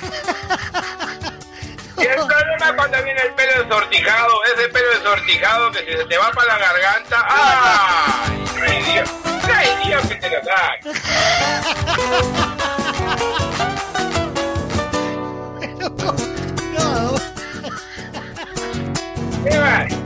[1.96, 6.18] Y el problema cuando viene el pelo ensortijado, ese pelo ensortijado que si se te
[6.18, 7.26] va para la garganta.
[7.28, 8.44] ¡Ay!
[8.66, 9.10] Hay Dios,
[9.54, 10.90] hay Dios que te lo saque.
[16.74, 17.14] No,
[19.44, 20.03] ¿Qué?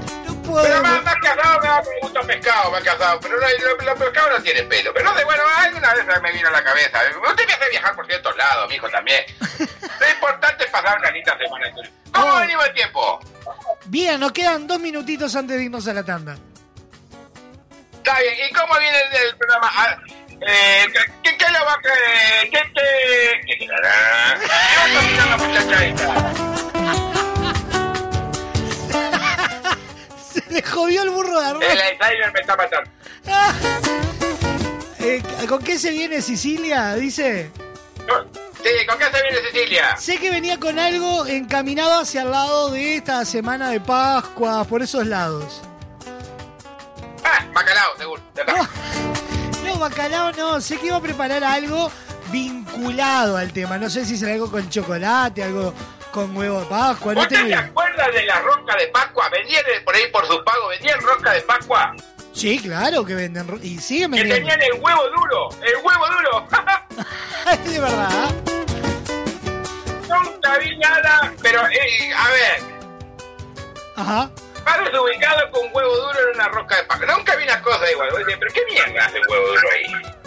[0.63, 3.21] Pero más, más que asado me da gusto pescado, más que asado.
[3.21, 4.93] Pero los, pescados no tienen pelo.
[4.95, 7.01] Pero no sé, bueno, alguna vez me vino a la cabeza.
[7.29, 9.25] Usted me hace viajar por ciertos lados, mi hijo también.
[10.01, 11.67] Lo importante es pasar una linda semana.
[12.13, 12.41] ¿Cómo Oh.
[12.41, 13.21] venimos el tiempo?
[13.87, 16.37] Bien, nos quedan dos minutitos antes de irnos a la tanda.
[17.93, 19.71] Está bien, ¿y cómo viene el, el programa?
[19.75, 19.97] Ah,
[20.47, 20.87] eh,
[21.23, 22.51] ¿qué, qué lo va a creer?
[22.51, 23.41] ¿Qué te...?
[23.47, 24.39] ¿Qué te dará?
[24.41, 25.37] ¿Qué va a cocinar la
[30.47, 31.63] Se le jodió el burro de arroz.
[31.63, 32.91] El Alzheimer me está matando.
[35.01, 36.95] Eh, ¿Con qué se viene Sicilia?
[36.97, 37.51] Dice.
[38.63, 39.97] Sí, ¿con qué se viene Cecilia?
[39.97, 44.83] Sé que venía con algo encaminado hacia el lado de esta semana de Pascua, por
[44.83, 45.63] esos lados.
[47.25, 48.23] Ah, bacalao, seguro.
[48.35, 48.69] Está.
[49.65, 51.91] No, bacalao no, sé que iba a preparar algo
[52.31, 53.79] vinculado al tema.
[53.79, 55.73] No sé si será algo con chocolate, algo
[56.19, 57.61] con huevo de Pascua, no ¿Usted tengo se idea.
[57.67, 59.29] acuerda de la rosca de Pascua?
[59.29, 60.71] ¿Vendían por ahí por sus pagos?
[60.71, 61.95] ¿Vendían rosca de Pascua?
[62.33, 63.47] Sí, claro que venden.
[63.63, 64.49] Y siguen Que vendiendo.
[64.49, 65.49] tenían el huevo duro.
[65.63, 66.47] ¡El huevo duro!
[67.73, 68.35] de verdad.
[70.09, 72.63] Nunca vi nada, pero eh, a ver,
[73.97, 74.31] Ajá.
[74.65, 77.07] pares ubicado con huevo duro en una rosca de Pascua.
[77.17, 78.09] Nunca vi una cosa igual.
[78.27, 80.18] Pero ¿qué mierda hace el huevo duro ahí?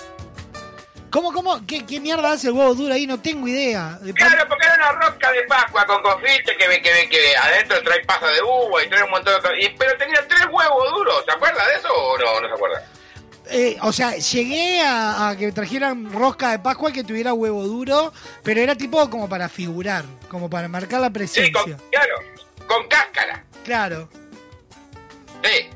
[1.12, 1.66] ¿Cómo, cómo?
[1.68, 3.06] ¿Qué, qué mierda hace el huevo duro ahí?
[3.06, 4.00] No tengo idea.
[4.16, 7.82] Claro, porque era una rosca de Pascua con confite que, ve- que, ve- que adentro
[7.84, 9.58] trae pasa de uva y trae un montón de cosas.
[9.60, 11.24] Y- Pero tenía tres huevos duros.
[11.26, 12.42] ¿Se acuerda de eso o no?
[12.42, 12.84] No se acuerda.
[13.50, 18.14] Eh, o sea, llegué a, a que trajeran rosca de Pascua que tuviera huevo duro,
[18.44, 21.52] pero era tipo como para figurar, como para marcar la Sí, presencia.
[21.62, 22.16] con, claro,
[22.68, 23.44] con cáscara.
[23.66, 24.08] Claro.
[25.44, 25.70] Sí.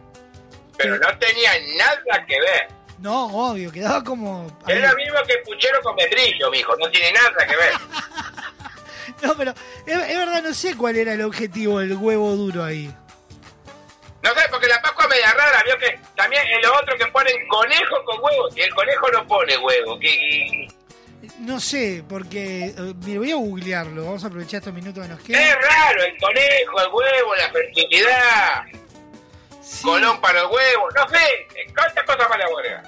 [0.78, 2.68] Pero no tenía nada que ver.
[3.00, 4.48] No, obvio, quedaba como...
[4.68, 6.76] Es lo mismo que puchero con membrillo, mijo.
[6.78, 7.74] No tiene nada que ver.
[9.22, 9.54] No, pero
[9.86, 12.94] es, es verdad, no sé cuál era el objetivo del huevo duro ahí.
[14.24, 15.62] No sé, porque la Pascua media rara.
[15.64, 18.50] Vio que también en lo otro que ponen conejo con huevo.
[18.56, 20.00] Y el conejo no pone huevo.
[20.00, 20.68] Que,
[21.40, 22.74] No sé, porque...
[22.78, 25.42] eh, mira, voy a googlearlo, vamos a aprovechar estos minutos que nos quedan.
[25.42, 26.04] es raro.
[26.04, 28.64] El conejo, el huevo, la fertilidad.
[29.82, 30.90] Colón para el huevo.
[30.96, 31.48] No sé.
[31.74, 32.84] ¿Cuántas cosas para la huelga?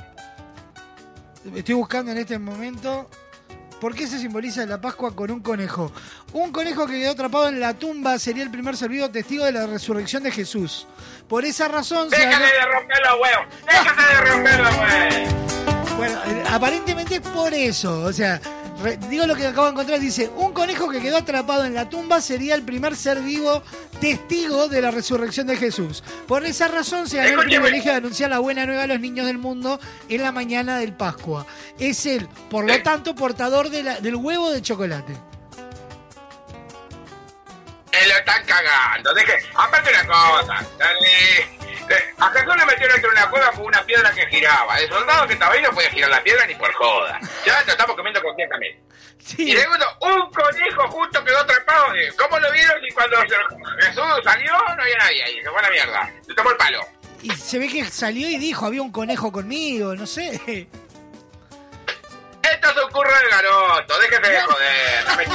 [1.56, 3.10] Estoy buscando en este momento.
[3.80, 5.92] ¿Por qué se simboliza la Pascua con un conejo?
[6.34, 9.68] Un conejo que quedó atrapado en la tumba sería el primer servido testigo de la
[9.68, 10.88] resurrección de Jesús.
[11.28, 13.46] Por esa razón se Déjate de romper los huevos.
[13.66, 15.96] Déjate de romper los huevos.
[15.98, 18.02] Bueno, eh, aparentemente es por eso.
[18.02, 18.42] O sea,
[18.82, 20.00] re- digo lo que acabo de encontrar.
[20.00, 23.64] Dice, un conejo que quedó atrapado en la tumba sería el primer ser vivo
[24.00, 26.04] testigo de la resurrección de Jesús.
[26.28, 29.26] Por esa razón se ganó el privilegio de anunciar la buena nueva a los niños
[29.26, 29.80] del mundo
[30.10, 31.46] en la mañana del Pascua.
[31.80, 35.14] Es él, por lo tanto, portador de la- del huevo de chocolate.
[37.92, 39.14] Eh, lo están cagando.
[39.14, 40.66] Deje, aparte una cosa.
[40.78, 41.57] dale,
[41.90, 44.80] eh, a Jesús le metieron entre una cueva con una piedra que giraba.
[44.80, 47.20] El soldado que estaba ahí no podía girar la piedra ni por joda.
[47.46, 48.80] Ya nos estamos comiendo con quién también.
[49.38, 51.88] Y segundo, un conejo justo quedó atrapado.
[52.18, 52.84] ¿Cómo lo vieron?
[52.86, 55.42] Y cuando se- Jesús salió, no había nadie ahí.
[55.44, 56.12] Se fue a la mierda.
[56.26, 56.82] Se tomó el palo.
[57.22, 60.68] Y se ve que salió y dijo, había un conejo conmigo, no sé.
[62.44, 64.00] Esto es un curro de garoto.
[64.00, 65.06] Déjese de joder.
[65.06, 65.26] No me.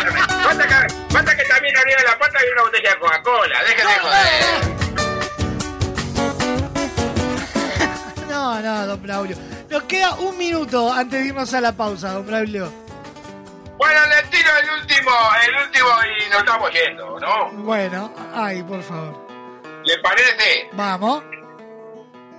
[0.44, 3.62] Basta que, basta que también arriba de la puerta hay una botella de Coca-Cola.
[3.64, 4.81] Déjese de joder.
[8.43, 9.36] No, no, don Braulio.
[9.70, 12.73] Nos queda un minuto antes de irnos a la pausa, don Braulio.
[13.78, 15.12] Bueno, le tiro el último,
[15.47, 15.89] el último
[16.19, 17.51] y nos estamos yendo, ¿no?
[17.62, 19.28] Bueno, ay, por favor.
[19.85, 20.69] ¿Le parece?
[20.73, 21.23] Vamos.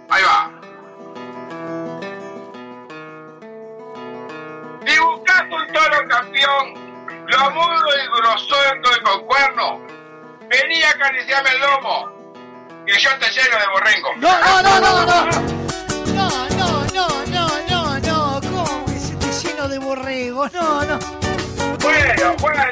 [0.10, 0.52] Ahí va.
[4.86, 6.74] Si buscas un toro campeón,
[7.28, 9.80] lo mudo y grosero y con cuerno,
[10.50, 12.12] vení a acariciarme el lomo,
[12.86, 14.10] que yo te lleno de borrengo.
[14.18, 15.26] No, no, no, no, no.
[15.32, 15.83] No,
[19.96, 20.54] borregos?
[20.54, 21.00] No, no.
[21.80, 22.64] Bueno, bueno.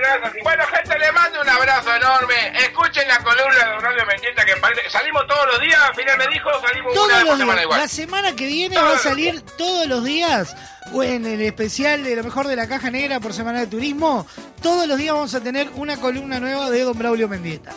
[0.44, 2.36] Bueno, gente, le mando un abrazo enorme.
[2.58, 5.80] Escuchen la columna de Horacio Mendieta que parece salimos todos los días.
[5.82, 7.80] Al final me dijo, salimos una Todos vez por los semana igual.
[7.80, 10.56] La semana que viene va a salir todos los días.
[10.94, 14.26] O en el especial de lo mejor de la caja negra por semana de turismo.
[14.62, 17.72] Todos los días vamos a tener una columna nueva de Don Braulio Mendieta.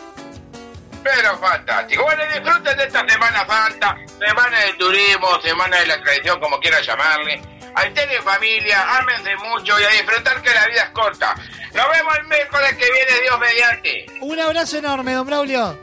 [1.03, 2.03] Pero fantástico.
[2.03, 3.95] Bueno, disfruten de esta Semana Santa,
[4.25, 7.54] Semana del Turismo, Semana de la Tradición, como quieran llamarle.
[7.75, 11.35] Alteren familia, ámense mucho y a disfrutar que la vida es corta.
[11.73, 14.05] Nos vemos el miércoles que viene, Dios mediante.
[14.21, 15.77] Un abrazo enorme, don Braulio.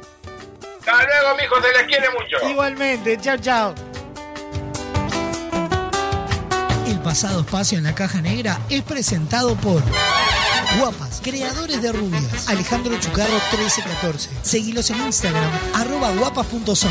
[0.81, 2.48] Hasta luego, mijo, se les quiere mucho.
[2.48, 3.74] Igualmente, chao, chao.
[6.86, 9.82] El pasado espacio en la caja negra es presentado por
[10.78, 12.48] Guapas, creadores de rubias.
[12.48, 14.31] Alejandro Chucarro 1314.
[14.43, 16.90] Seguilos en Instagram, arroba guapas.son.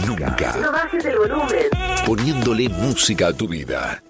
[0.07, 0.57] nunca.
[0.57, 1.67] No bajes el volumen.
[2.05, 4.03] Poniéndole música a tu vida.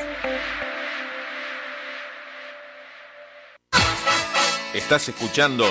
[4.75, 5.67] Estás escuchando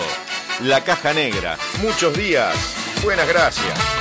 [0.62, 1.56] La Caja Negra.
[1.82, 2.56] Muchos días.
[3.04, 4.01] Buenas gracias.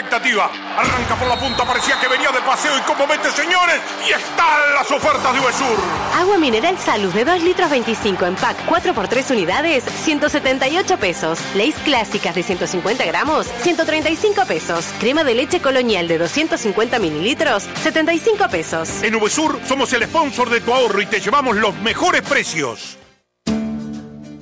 [0.00, 0.50] Expectativa.
[0.76, 3.76] Arranca por la punta, parecía que venía de paseo y como mete, señores,
[4.08, 5.78] y están las ofertas de Uvesur.
[6.16, 11.38] Agua mineral Salud de 2 litros 25 en pack 4x3 unidades, 178 pesos.
[11.54, 14.86] Leis clásicas de 150 gramos, 135 pesos.
[14.98, 19.02] Crema de leche colonial de 250 mililitros, 75 pesos.
[19.02, 22.96] En Uvesur somos el sponsor de tu ahorro y te llevamos los mejores precios.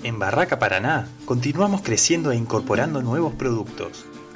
[0.04, 4.06] En Barraca Paraná continuamos creciendo e incorporando nuevos productos.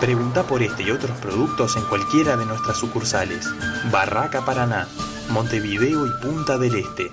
[0.00, 3.46] Pregunta por este y otros productos en cualquiera de nuestras sucursales.
[3.92, 4.88] Barraca Paraná,
[5.28, 7.10] Montevideo y Punta del Este.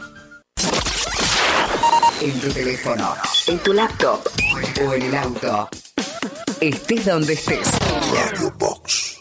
[2.21, 3.13] En tu teléfono,
[3.47, 4.21] en tu laptop
[4.87, 5.69] o en el auto.
[6.61, 7.67] Estés donde estés.
[8.13, 9.17] Radio Box.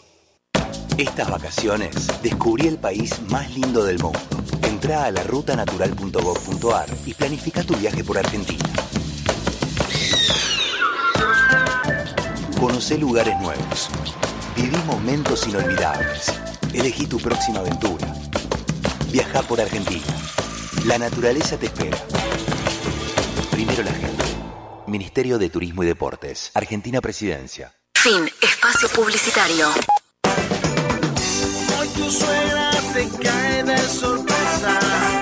[0.97, 4.19] Estas vacaciones descubrí el país más lindo del mundo.
[4.63, 8.63] Entrá a la rutanatural.gov.ar y planifica tu viaje por Argentina.
[12.59, 13.89] Conoce lugares nuevos.
[14.55, 16.33] Viví momentos inolvidables.
[16.73, 18.11] Elegí tu próxima aventura.
[19.11, 20.05] Viaja por Argentina.
[20.85, 21.97] La naturaleza te espera.
[23.51, 24.23] Primero la gente.
[24.87, 26.49] Ministerio de Turismo y Deportes.
[26.55, 27.75] Argentina Presidencia.
[27.93, 28.27] Fin.
[28.41, 29.67] Espacio Publicitario.
[31.79, 35.16] Hoy tu suegra te cae de sorpresa.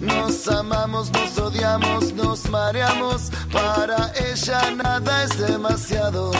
[0.00, 3.30] Nos amamos, nos odiamos, nos mareamos.
[3.50, 6.30] Para ella nada es demasiado.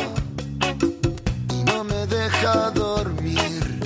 [1.50, 3.77] Y no me deja dormir.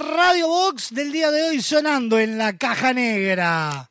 [0.00, 3.90] Radio Box del día de hoy sonando en la caja negra.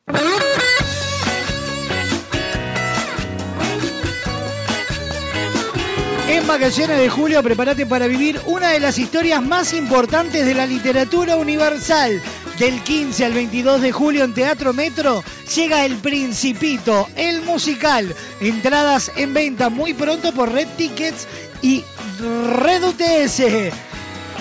[6.28, 10.66] En vacaciones de julio, prepárate para vivir una de las historias más importantes de la
[10.66, 12.20] literatura universal.
[12.58, 15.22] Del 15 al 22 de julio en Teatro Metro
[15.54, 18.16] llega El Principito, el musical.
[18.40, 21.28] Entradas en venta muy pronto por Red Tickets
[21.62, 21.84] y
[22.18, 23.89] Red UTS.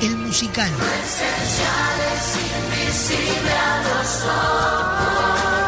[0.00, 0.70] el musical.
[1.04, 5.65] esencial es invisible a los ojos.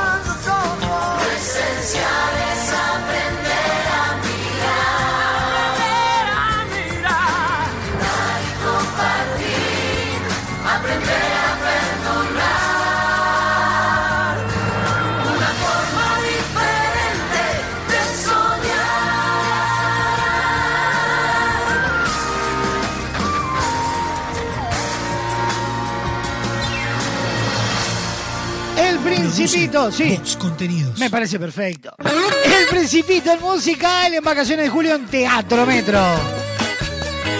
[29.38, 30.20] Principito, sí.
[30.36, 30.98] Contenidos.
[30.98, 31.94] Me parece perfecto.
[32.00, 36.00] El Principito, el musical en vacaciones de julio en Teatro Metro.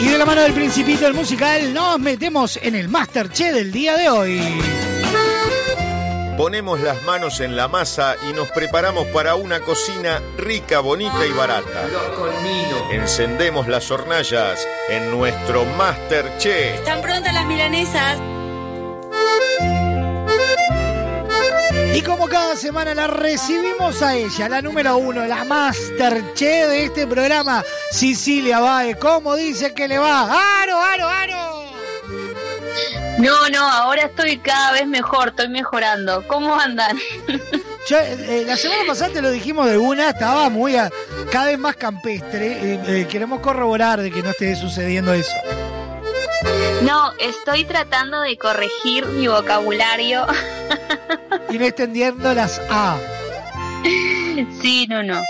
[0.01, 3.97] Y de la mano del Principito, el musical, nos metemos en el Masterchef del día
[3.97, 4.41] de hoy.
[6.37, 11.33] Ponemos las manos en la masa y nos preparamos para una cocina rica, bonita y
[11.33, 11.89] barata.
[12.93, 16.77] Encendemos las hornallas en nuestro Masterchef.
[16.77, 18.20] ¿Están prontas las milanesas?
[22.59, 28.97] Semana la recibimos a ella, la número uno, la Masterchef de este programa, Sicilia Bae.
[28.99, 30.23] ¿Cómo dice que le va?
[30.63, 31.65] ¡Aro, aro, aro!
[33.19, 36.25] No, no, ahora estoy cada vez mejor, estoy mejorando.
[36.29, 36.97] ¿Cómo andan?
[37.89, 40.91] Yo, eh, la semana pasada te lo dijimos de una, estaba muy a-
[41.33, 42.47] cada vez más campestre.
[42.75, 45.33] Eh, eh, queremos corroborar de que no esté sucediendo eso.
[46.82, 50.27] No, estoy tratando de corregir mi vocabulario.
[51.51, 52.97] Y no extendiendo las A.
[54.60, 55.23] Sí, no, no.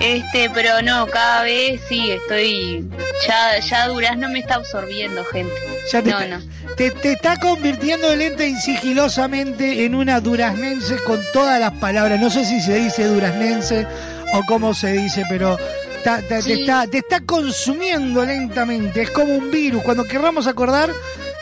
[0.00, 2.88] Este, pero no, cada vez sí, estoy.
[3.26, 5.54] Ya, ya Durazno me está absorbiendo, gente.
[5.90, 6.40] Ya te, no, no.
[6.76, 12.20] Te, te está convirtiendo lenta y sigilosamente en una duraznense con todas las palabras.
[12.20, 13.86] No sé si se dice duraznense
[14.34, 15.58] o cómo se dice, pero
[16.02, 19.02] te, está, te está consumiendo lentamente.
[19.02, 19.82] Es como un virus.
[19.82, 20.90] Cuando querramos acordar,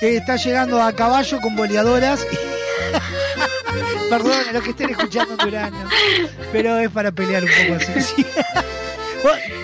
[0.00, 2.26] eh, está llegando a caballo con boleadoras.
[4.10, 5.88] Perdón a los que estén escuchando Durano,
[6.50, 8.26] pero es para pelear un poco así.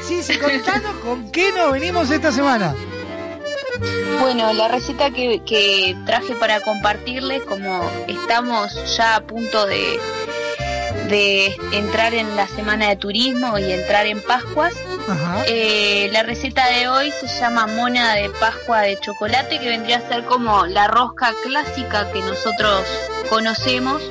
[0.07, 2.75] Sí, sí, sí, contanos con qué nos venimos esta semana.
[4.21, 9.99] Bueno, la receta que, que traje para compartirles, como estamos ya a punto de,
[11.09, 14.75] de entrar en la semana de turismo y entrar en Pascuas,
[15.47, 20.09] eh, la receta de hoy se llama mona de Pascua de chocolate, que vendría a
[20.09, 22.83] ser como la rosca clásica que nosotros
[23.29, 24.03] conocemos,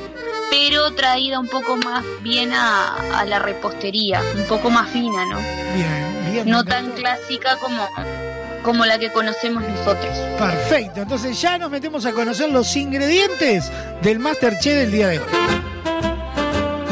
[0.50, 5.38] pero traída un poco más bien a, a la repostería, un poco más fina, ¿no?
[5.76, 6.50] Bien, bien.
[6.50, 7.88] No tan clásica como,
[8.64, 10.18] como la que conocemos nosotros.
[10.38, 15.26] Perfecto, entonces ya nos metemos a conocer los ingredientes del Masterchef del día de hoy.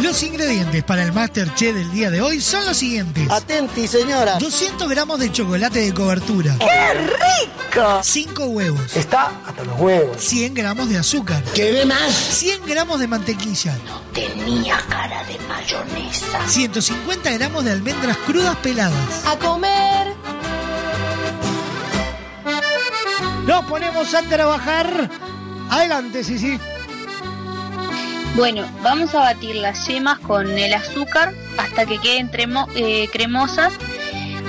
[0.04, 3.32] Los ingredientes para el Masterchef del día de hoy son los siguientes.
[3.32, 4.36] Atenti, señora.
[4.38, 6.58] 200 gramos de chocolate de cobertura.
[6.60, 8.02] ¡Qué rico!
[8.04, 8.98] 5 huevos.
[8.98, 10.18] Está hasta los huevos.
[10.22, 11.42] 100 gramos de azúcar.
[11.56, 12.14] ¿Qué más?
[12.14, 13.78] 100 gramos de mantequilla.
[14.14, 16.50] Tenía cara de mayonesa.
[16.50, 19.26] 150 gramos de almendras crudas peladas.
[19.26, 20.14] A comer.
[23.48, 25.10] Nos ponemos a trabajar.
[25.70, 26.60] Adelante, sí, sí.
[28.36, 33.74] Bueno, vamos a batir las yemas con el azúcar hasta que queden tremo- eh, cremosas.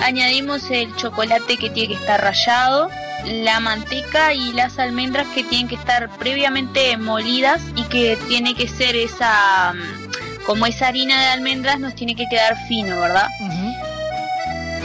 [0.03, 2.89] Añadimos el chocolate que tiene que estar rallado,
[3.27, 8.69] la manteca y las almendras que tienen que estar previamente molidas y que tiene que
[8.69, 13.29] ser esa, mm, como esa harina de almendras nos tiene que quedar fino, ¿verdad?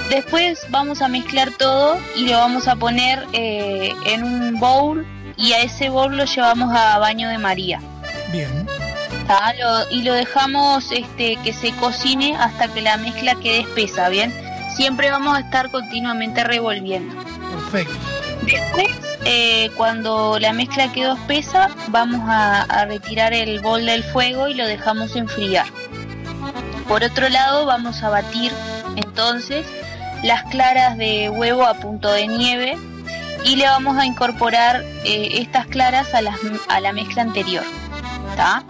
[0.09, 5.05] Después vamos a mezclar todo y lo vamos a poner eh, en un bowl
[5.37, 7.79] y a ese bowl lo llevamos a baño de María.
[8.31, 8.67] Bien.
[9.59, 14.33] Lo- y lo dejamos este, que se cocine hasta que la mezcla quede espesa, ¿bien?
[14.75, 17.15] Siempre vamos a estar continuamente revolviendo.
[17.71, 17.93] Perfecto.
[18.43, 18.87] Después
[19.25, 24.55] eh, cuando la mezcla quedó espesa, vamos a, a retirar el bol del fuego y
[24.55, 25.67] lo dejamos enfriar.
[26.87, 28.51] Por otro lado, vamos a batir
[28.95, 29.65] entonces
[30.23, 32.77] las claras de huevo a punto de nieve
[33.45, 37.63] y le vamos a incorporar eh, estas claras a, las- a la mezcla anterior.
[38.35, 38.63] ¿tá?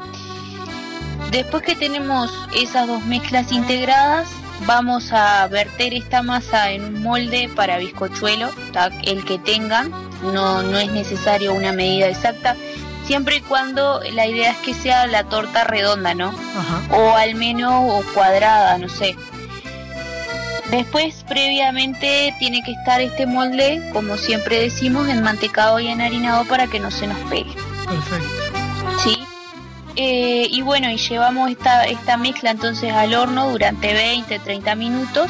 [1.32, 4.28] Después que tenemos esas dos mezclas integradas,
[4.66, 8.50] vamos a verter esta masa en un molde para bizcochuelo,
[9.04, 9.92] el que tengan,
[10.22, 12.56] no, no es necesario una medida exacta,
[13.06, 16.34] siempre y cuando la idea es que sea la torta redonda, ¿no?
[16.92, 19.16] O al menos o cuadrada, no sé.
[20.72, 26.80] Después, previamente, tiene que estar este molde, como siempre decimos, enmantecado y enharinado para que
[26.80, 27.54] no se nos pegue.
[27.88, 29.00] Perfecto.
[29.04, 29.18] ¿Sí?
[29.96, 35.30] Eh, y bueno, y llevamos esta, esta mezcla entonces al horno durante 20, 30 minutos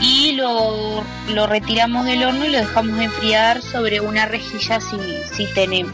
[0.00, 4.98] y lo, lo retiramos del horno y lo dejamos enfriar sobre una rejilla si,
[5.32, 5.92] si tenemos.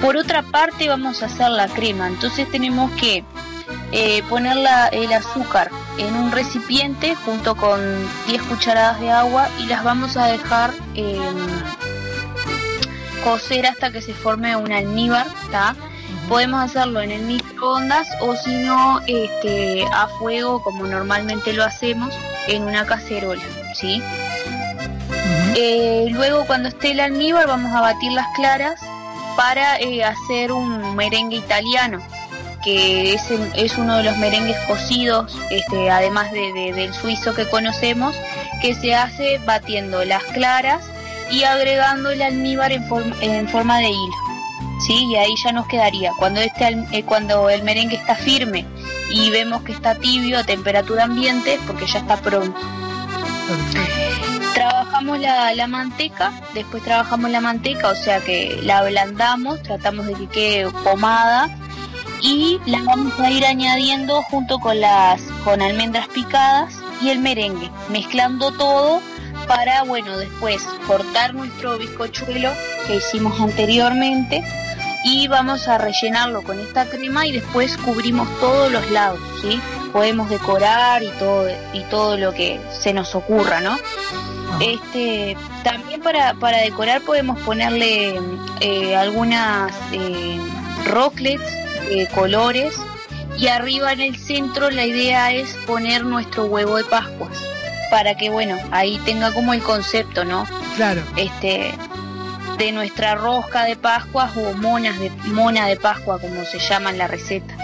[0.00, 3.24] Por otra parte vamos a hacer la crema, entonces tenemos que
[3.92, 7.80] eh, poner la- el azúcar en un recipiente junto con
[8.26, 11.18] 10 cucharadas de agua y las vamos a dejar eh,
[13.24, 15.26] cocer hasta que se forme un almíbar.
[16.28, 22.12] Podemos hacerlo en el microondas o si no, este, a fuego como normalmente lo hacemos
[22.48, 23.42] en una cacerola,
[23.74, 24.02] ¿sí?
[25.54, 28.80] Eh, luego cuando esté el almíbar vamos a batir las claras
[29.36, 32.00] para eh, hacer un merengue italiano
[32.64, 33.22] que es,
[33.54, 38.16] es uno de los merengues cocidos, este, además de- de- del suizo que conocemos,
[38.60, 40.84] que se hace batiendo las claras
[41.30, 44.25] y agregando el almíbar en forma de hilo.
[44.86, 45.06] ¿Sí?
[45.06, 46.12] Y ahí ya nos quedaría.
[46.18, 48.64] Cuando, este, eh, cuando el merengue está firme
[49.10, 52.58] y vemos que está tibio a temperatura ambiente, porque ya está pronto.
[54.54, 60.14] Trabajamos la, la manteca, después trabajamos la manteca, o sea que la ablandamos, tratamos de
[60.14, 61.54] que quede pomada
[62.22, 67.70] y la vamos a ir añadiendo junto con las con almendras picadas y el merengue,
[67.90, 69.02] mezclando todo
[69.46, 72.50] para bueno después cortar nuestro bizcochuelo
[72.86, 74.42] que hicimos anteriormente
[75.06, 79.60] y vamos a rellenarlo con esta crema y después cubrimos todos los lados, ¿sí?
[79.92, 83.78] Podemos decorar y todo y todo lo que se nos ocurra, ¿no?
[84.60, 88.20] Este, también para, para decorar podemos ponerle
[88.60, 90.40] eh, algunas eh,
[90.86, 91.52] rocklets
[91.88, 92.74] de colores
[93.38, 97.38] y arriba en el centro la idea es poner nuestro huevo de Pascuas
[97.90, 100.46] para que bueno ahí tenga como el concepto no
[100.76, 101.74] claro este
[102.58, 106.98] de nuestra rosca de Pascuas o monas de mona de Pascua como se llama en
[106.98, 107.54] la receta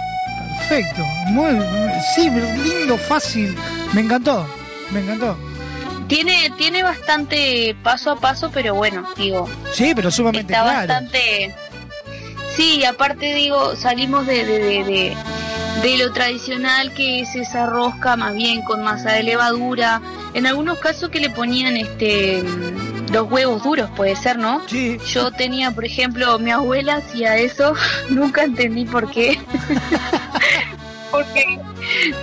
[0.58, 1.02] Perfecto.
[1.28, 1.58] Muy,
[2.14, 3.54] sí, lindo, fácil.
[3.94, 4.46] Me encantó.
[4.90, 5.36] Me encantó.
[6.08, 10.78] tiene tiene bastante paso a paso pero bueno digo Sí, pero sumamente está claro.
[10.88, 11.54] bastante
[12.56, 15.16] sí aparte digo salimos de, de, de, de-
[15.82, 20.02] de lo tradicional que es esa rosca más bien con masa de levadura
[20.34, 22.44] en algunos casos que le ponían este
[23.12, 27.74] los huevos duros puede ser no sí yo tenía por ejemplo mi abuela hacía eso
[28.10, 29.38] nunca entendí por qué
[31.10, 31.58] porque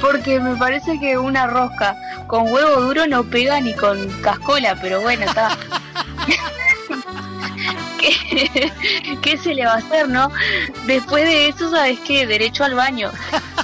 [0.02, 1.96] porque me parece que una rosca
[2.28, 5.58] con huevo duro no pega ni con cascola pero bueno está
[8.00, 8.72] ¿Qué,
[9.22, 10.32] qué se le va a hacer, no?
[10.88, 12.26] Después de eso, ¿sabes qué?
[12.26, 13.12] Derecho al baño.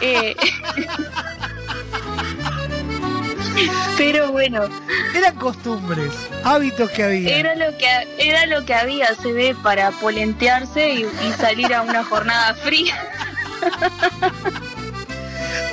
[0.01, 0.35] Eh,
[3.97, 4.63] pero bueno.
[5.15, 6.11] Eran costumbres,
[6.43, 7.37] hábitos que había.
[7.37, 7.87] Era lo que
[8.17, 12.95] era lo que había, se ve, para polentearse y, y salir a una jornada fría.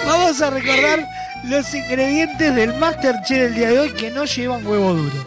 [0.05, 1.07] Vamos a recordar
[1.45, 5.25] los ingredientes del Masterchef del día de hoy que no llevan huevo duro.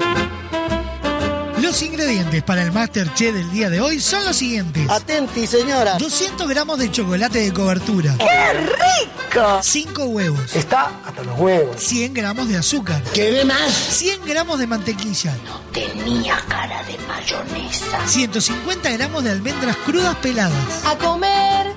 [1.66, 4.88] Los ingredientes para el Masterchef del día de hoy son los siguientes.
[4.88, 5.98] Atenti, señora.
[5.98, 8.16] 200 gramos de chocolate de cobertura.
[8.20, 9.60] ¡Qué rico!
[9.64, 10.56] 5 huevos.
[10.56, 11.82] Está hasta los huevos.
[11.82, 13.02] 100 gramos de azúcar.
[13.16, 13.74] ¿Qué más?
[13.74, 15.36] 100 gramos de mantequilla.
[15.74, 18.08] Tenía cara de mayonesa.
[18.08, 20.86] 150 gramos de almendras crudas peladas.
[20.86, 21.74] A comer.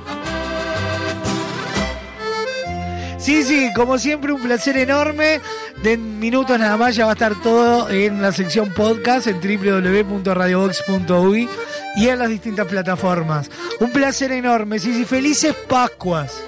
[3.28, 5.42] Sí, sí, como siempre, un placer enorme.
[5.82, 11.46] De minutos nada más ya va a estar todo en la sección podcast en www.radiobox.uy
[11.96, 13.50] y en las distintas plataformas.
[13.80, 16.42] Un placer enorme, sí, sí, felices Pascuas.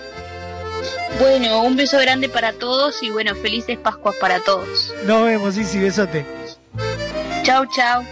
[1.20, 4.94] Bueno, un beso grande para todos y bueno, felices Pascuas para todos.
[5.04, 6.24] Nos vemos, sí, sí, besote.
[7.42, 8.02] Chau, chau.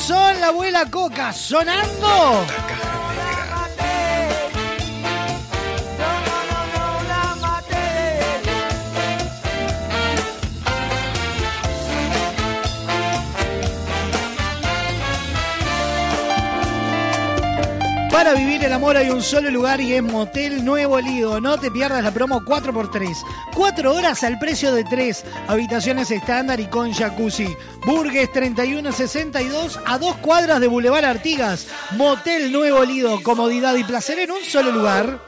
[0.00, 2.44] Son la abuela Coca sonando.
[18.76, 21.40] Amor hay un solo lugar y es Motel Nuevo Lido.
[21.40, 23.16] No te pierdas la promo 4x3.
[23.54, 25.24] 4 horas al precio de 3.
[25.48, 27.56] Habitaciones estándar y con jacuzzi.
[27.86, 31.68] Burgues 3162 a dos cuadras de Boulevard Artigas.
[31.92, 33.22] Motel Nuevo Lido.
[33.22, 35.22] Comodidad y placer en un solo lugar.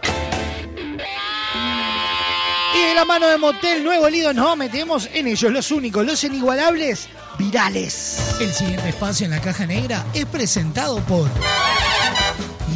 [2.75, 6.23] Y de la mano de Motel Nuevo Lido nos metemos en ellos, los únicos, los
[6.23, 8.36] inigualables, virales.
[8.43, 11.31] El siguiente espacio en la caja negra es presentado por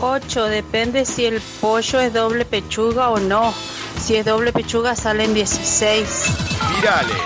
[0.00, 3.54] 8, depende si el pollo es doble pechuga o no.
[4.00, 6.06] Si es doble pechuga salen 16.
[6.76, 7.16] Virales.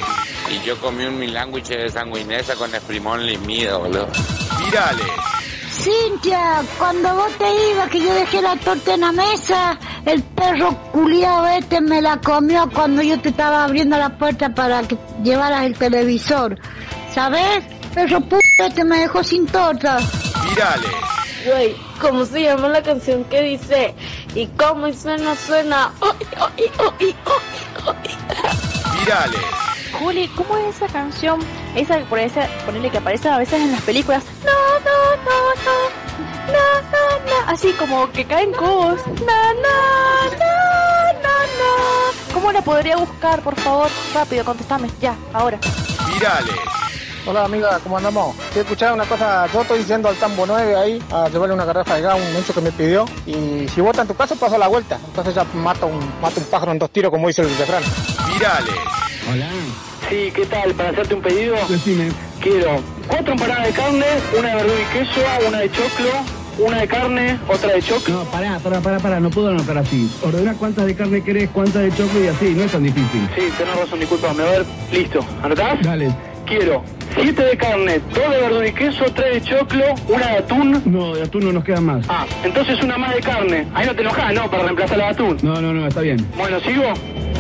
[0.51, 4.09] Y yo comí un milándwich de sanguinesa con esprimón limido, boludo.
[4.65, 5.07] Virales.
[5.71, 10.77] Cintia, cuando vos te ibas, que yo dejé la torta en la mesa, el perro
[10.93, 15.65] culiado este me la comió cuando yo te estaba abriendo la puerta para que llevaras
[15.65, 16.57] el televisor.
[17.13, 17.65] ¿Sabes?
[17.95, 19.99] Perro puto este me dejó sin torta.
[20.49, 21.24] Virales.
[21.45, 23.95] Güey, ¿cómo se llama la canción que dice?
[24.35, 25.93] Y cómo suena, suena.
[26.01, 27.17] Ay, ay.
[28.99, 29.41] Virales.
[29.99, 31.41] Juli, ¿cómo es esa canción?
[31.77, 34.25] Esa que parece, ponerle que aparece a veces en las películas.
[34.45, 36.05] No, no, no, no.
[36.47, 37.51] No, no, no.
[37.51, 39.01] Así como que caen cubos.
[39.07, 42.33] No, no, no, no, no.
[42.33, 43.91] ¿Cómo la podría buscar, por favor?
[44.15, 44.89] Rápido, contestame.
[45.01, 45.59] Ya, ahora.
[46.13, 46.84] Virales.
[47.27, 48.37] Hola amiga, ¿cómo andamos?
[48.53, 51.95] Te escuchaba una cosa, yo estoy yendo al Tambo 9 ahí a llevarle una garrafa
[51.97, 53.07] de gas, un mucho que me pidió.
[53.27, 54.99] Y si vota en tu caso, paso la vuelta.
[55.07, 57.83] Entonces ya mata un, mata un pájaro en dos tiros, como dice el refrán.
[58.31, 58.75] Virales.
[59.33, 59.49] Hola.
[60.11, 60.75] Sí, ¿qué tal?
[60.75, 62.13] Para hacerte un pedido, Decime.
[62.43, 62.79] quiero
[63.09, 64.07] cuatro empanadas de carne,
[64.39, 66.11] una de verdura y queso, una de choclo,
[66.59, 68.17] una de carne, otra de choclo.
[68.19, 70.11] No, pará, pará, pará, pará, no puedo anotar así.
[70.23, 73.27] Ordena cuántas de carne querés, cuántas de choclo y así, no es tan difícil.
[73.35, 74.43] Sí, tenés razón, disculpame.
[74.43, 75.25] A ver, listo.
[75.43, 75.81] ¿Anotás?
[75.83, 76.15] Dale.
[76.45, 80.83] Quiero siete de carne, dos de verdura y queso, tres de choclo, una de atún.
[80.85, 82.05] No, de atún no nos quedan más.
[82.09, 83.67] Ah, entonces una más de carne.
[83.75, 84.51] Ahí no te enojas, ¿no?
[84.51, 85.37] Para reemplazar la de atún.
[85.43, 86.27] No, no, no, está bien.
[86.37, 86.85] Bueno, ¿sigo?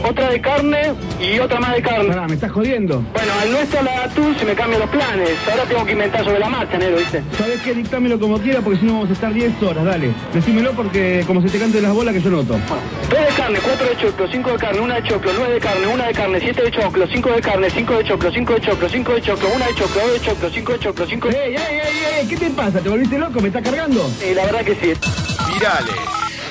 [0.07, 2.09] Otra de carne y otra más de carne.
[2.09, 3.03] Pará, ¿me estás jodiendo?
[3.15, 5.31] Bueno, al no estar la de atún se me cambian los planes.
[5.51, 7.23] Ahora tengo que inventar sobre la marcha, negro, ¿viste?
[7.39, 7.73] ¿Sabes qué?
[7.73, 10.11] Dictámelo como quiera porque si no vamos a estar 10 horas, dale.
[10.35, 12.53] Decímelo porque como se te cante las bolas que yo noto.
[12.53, 15.87] Dos de carne, cuatro de choclo, cinco de carne, una de choclo, nueve de carne,
[15.87, 18.89] una de carne, siete de choclo, cinco de carne, cinco de choclo, cinco de choclo,
[18.91, 21.37] cinco de choclo, una de choclo, dos de choclo, cinco de choclo, cinco de...
[21.37, 22.27] ¡Ey, ey, ey, ey!
[22.27, 22.81] ¿Qué te pasa?
[22.81, 23.41] ¿Te volviste loco?
[23.41, 24.11] ¿Me estás cargando?
[24.19, 24.93] Sí, la verdad que sí.
[25.53, 25.95] Virales.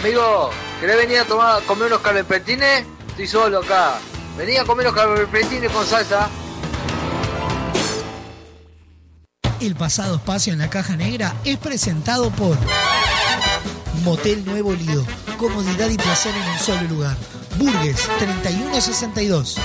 [0.02, 0.50] Amigo,
[0.80, 2.86] ¿querés venir a tomar, comer unos calpetines?
[3.10, 4.00] Estoy solo acá.
[4.38, 6.30] Vení a comer unos calpetines con salsa.
[9.60, 12.58] El pasado espacio en la caja negra es presentado por
[14.04, 15.06] Motel Nuevo Lido.
[15.38, 17.18] Comodidad y placer en un solo lugar.
[17.58, 19.58] Burgues 3162.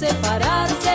[0.00, 0.89] Separarse.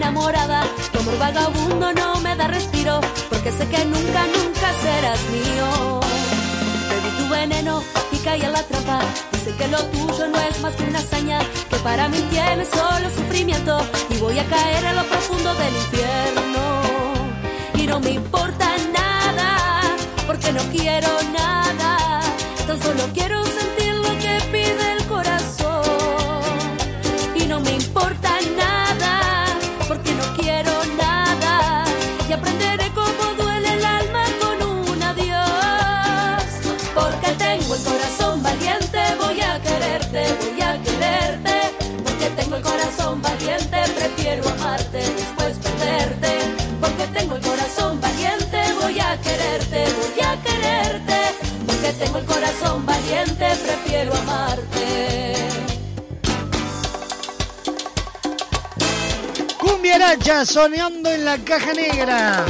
[0.00, 0.62] Enamorada.
[0.92, 3.00] Tu amor vagabundo no me da respiro.
[3.28, 6.00] Porque sé que nunca, nunca serás mío.
[6.90, 9.00] Bebí tu veneno y caí en la trampa.
[9.32, 11.38] Dice que lo tuyo no es más que una hazaña.
[11.70, 13.74] Que para mí tiene solo sufrimiento.
[14.10, 16.64] Y voy a caer en lo profundo del infierno.
[17.74, 18.66] Y no me importa
[19.00, 19.48] nada.
[20.26, 22.20] Porque no quiero nada.
[22.66, 24.99] Tan solo quiero sentir lo que pide
[60.20, 62.44] Cumbia Aracha soñando en la caja negra.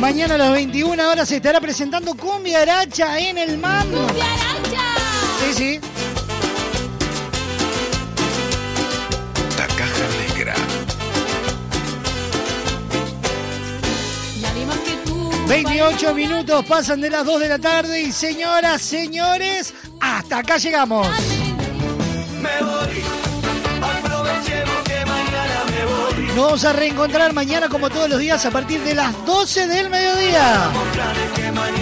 [0.00, 3.90] Mañana a las 21 horas se estará presentando Cumbia Aracha en el MAM.
[3.90, 4.24] ¡Cumbia
[5.40, 5.80] Sí, sí.
[9.58, 10.54] La caja negra.
[14.40, 15.30] Nadie más que tú.
[15.46, 19.73] 28 minutos pasan de las 2 de la tarde y señoras, señores,
[20.34, 21.06] hasta acá llegamos.
[22.40, 23.04] Me voy,
[23.82, 26.26] aprovechemos que mañana me voy.
[26.34, 29.90] Nos vamos a reencontrar mañana como todos los días a partir de las 12 del
[29.90, 30.70] mediodía.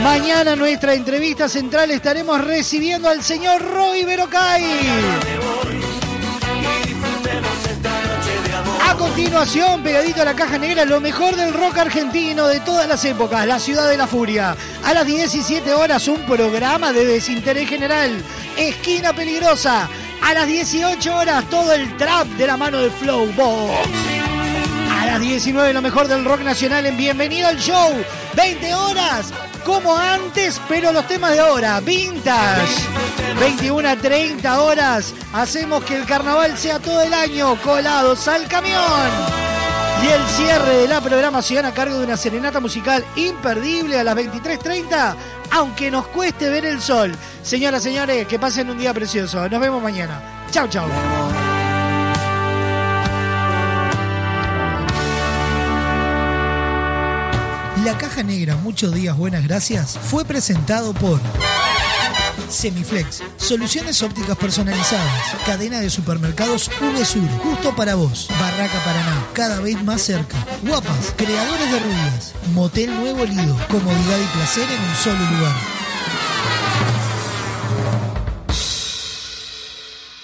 [0.03, 4.65] Mañana nuestra entrevista central estaremos recibiendo al señor Roy Berocay.
[8.93, 13.03] A continuación, pegadito a la caja negra, lo mejor del rock argentino de todas las
[13.07, 14.55] épocas, la ciudad de la furia.
[14.85, 18.23] A las 17 horas, un programa de desinterés general,
[18.69, 19.89] esquina peligrosa.
[20.23, 23.89] A las 18 horas, todo el trap de la mano de Flowbox.
[24.91, 27.93] A las 19 lo mejor del rock nacional en Bienvenido al Show.
[28.35, 29.33] 20 horas,
[29.65, 32.89] como antes, pero los temas de ahora, vintage.
[33.41, 39.11] 21 a 30 horas, hacemos que el carnaval sea todo el año, colados al camión.
[40.03, 44.17] Y el cierre de la programación a cargo de una serenata musical imperdible a las
[44.17, 45.15] 23.30,
[45.53, 47.15] aunque nos cueste ver el sol.
[47.43, 49.49] Señoras, señores, que pasen un día precioso.
[49.49, 50.47] Nos vemos mañana.
[50.51, 50.89] Chau, chau.
[57.85, 61.19] La caja negra, muchos días, buenas gracias, fue presentado por
[62.53, 69.83] Semiflex, soluciones ópticas personalizadas, cadena de supermercados VSUR, justo para vos, Barraca Paraná, cada vez
[69.83, 75.37] más cerca, Guapas, creadores de rubias, Motel Nuevo Lido, comodidad y placer en un solo
[75.37, 75.82] lugar.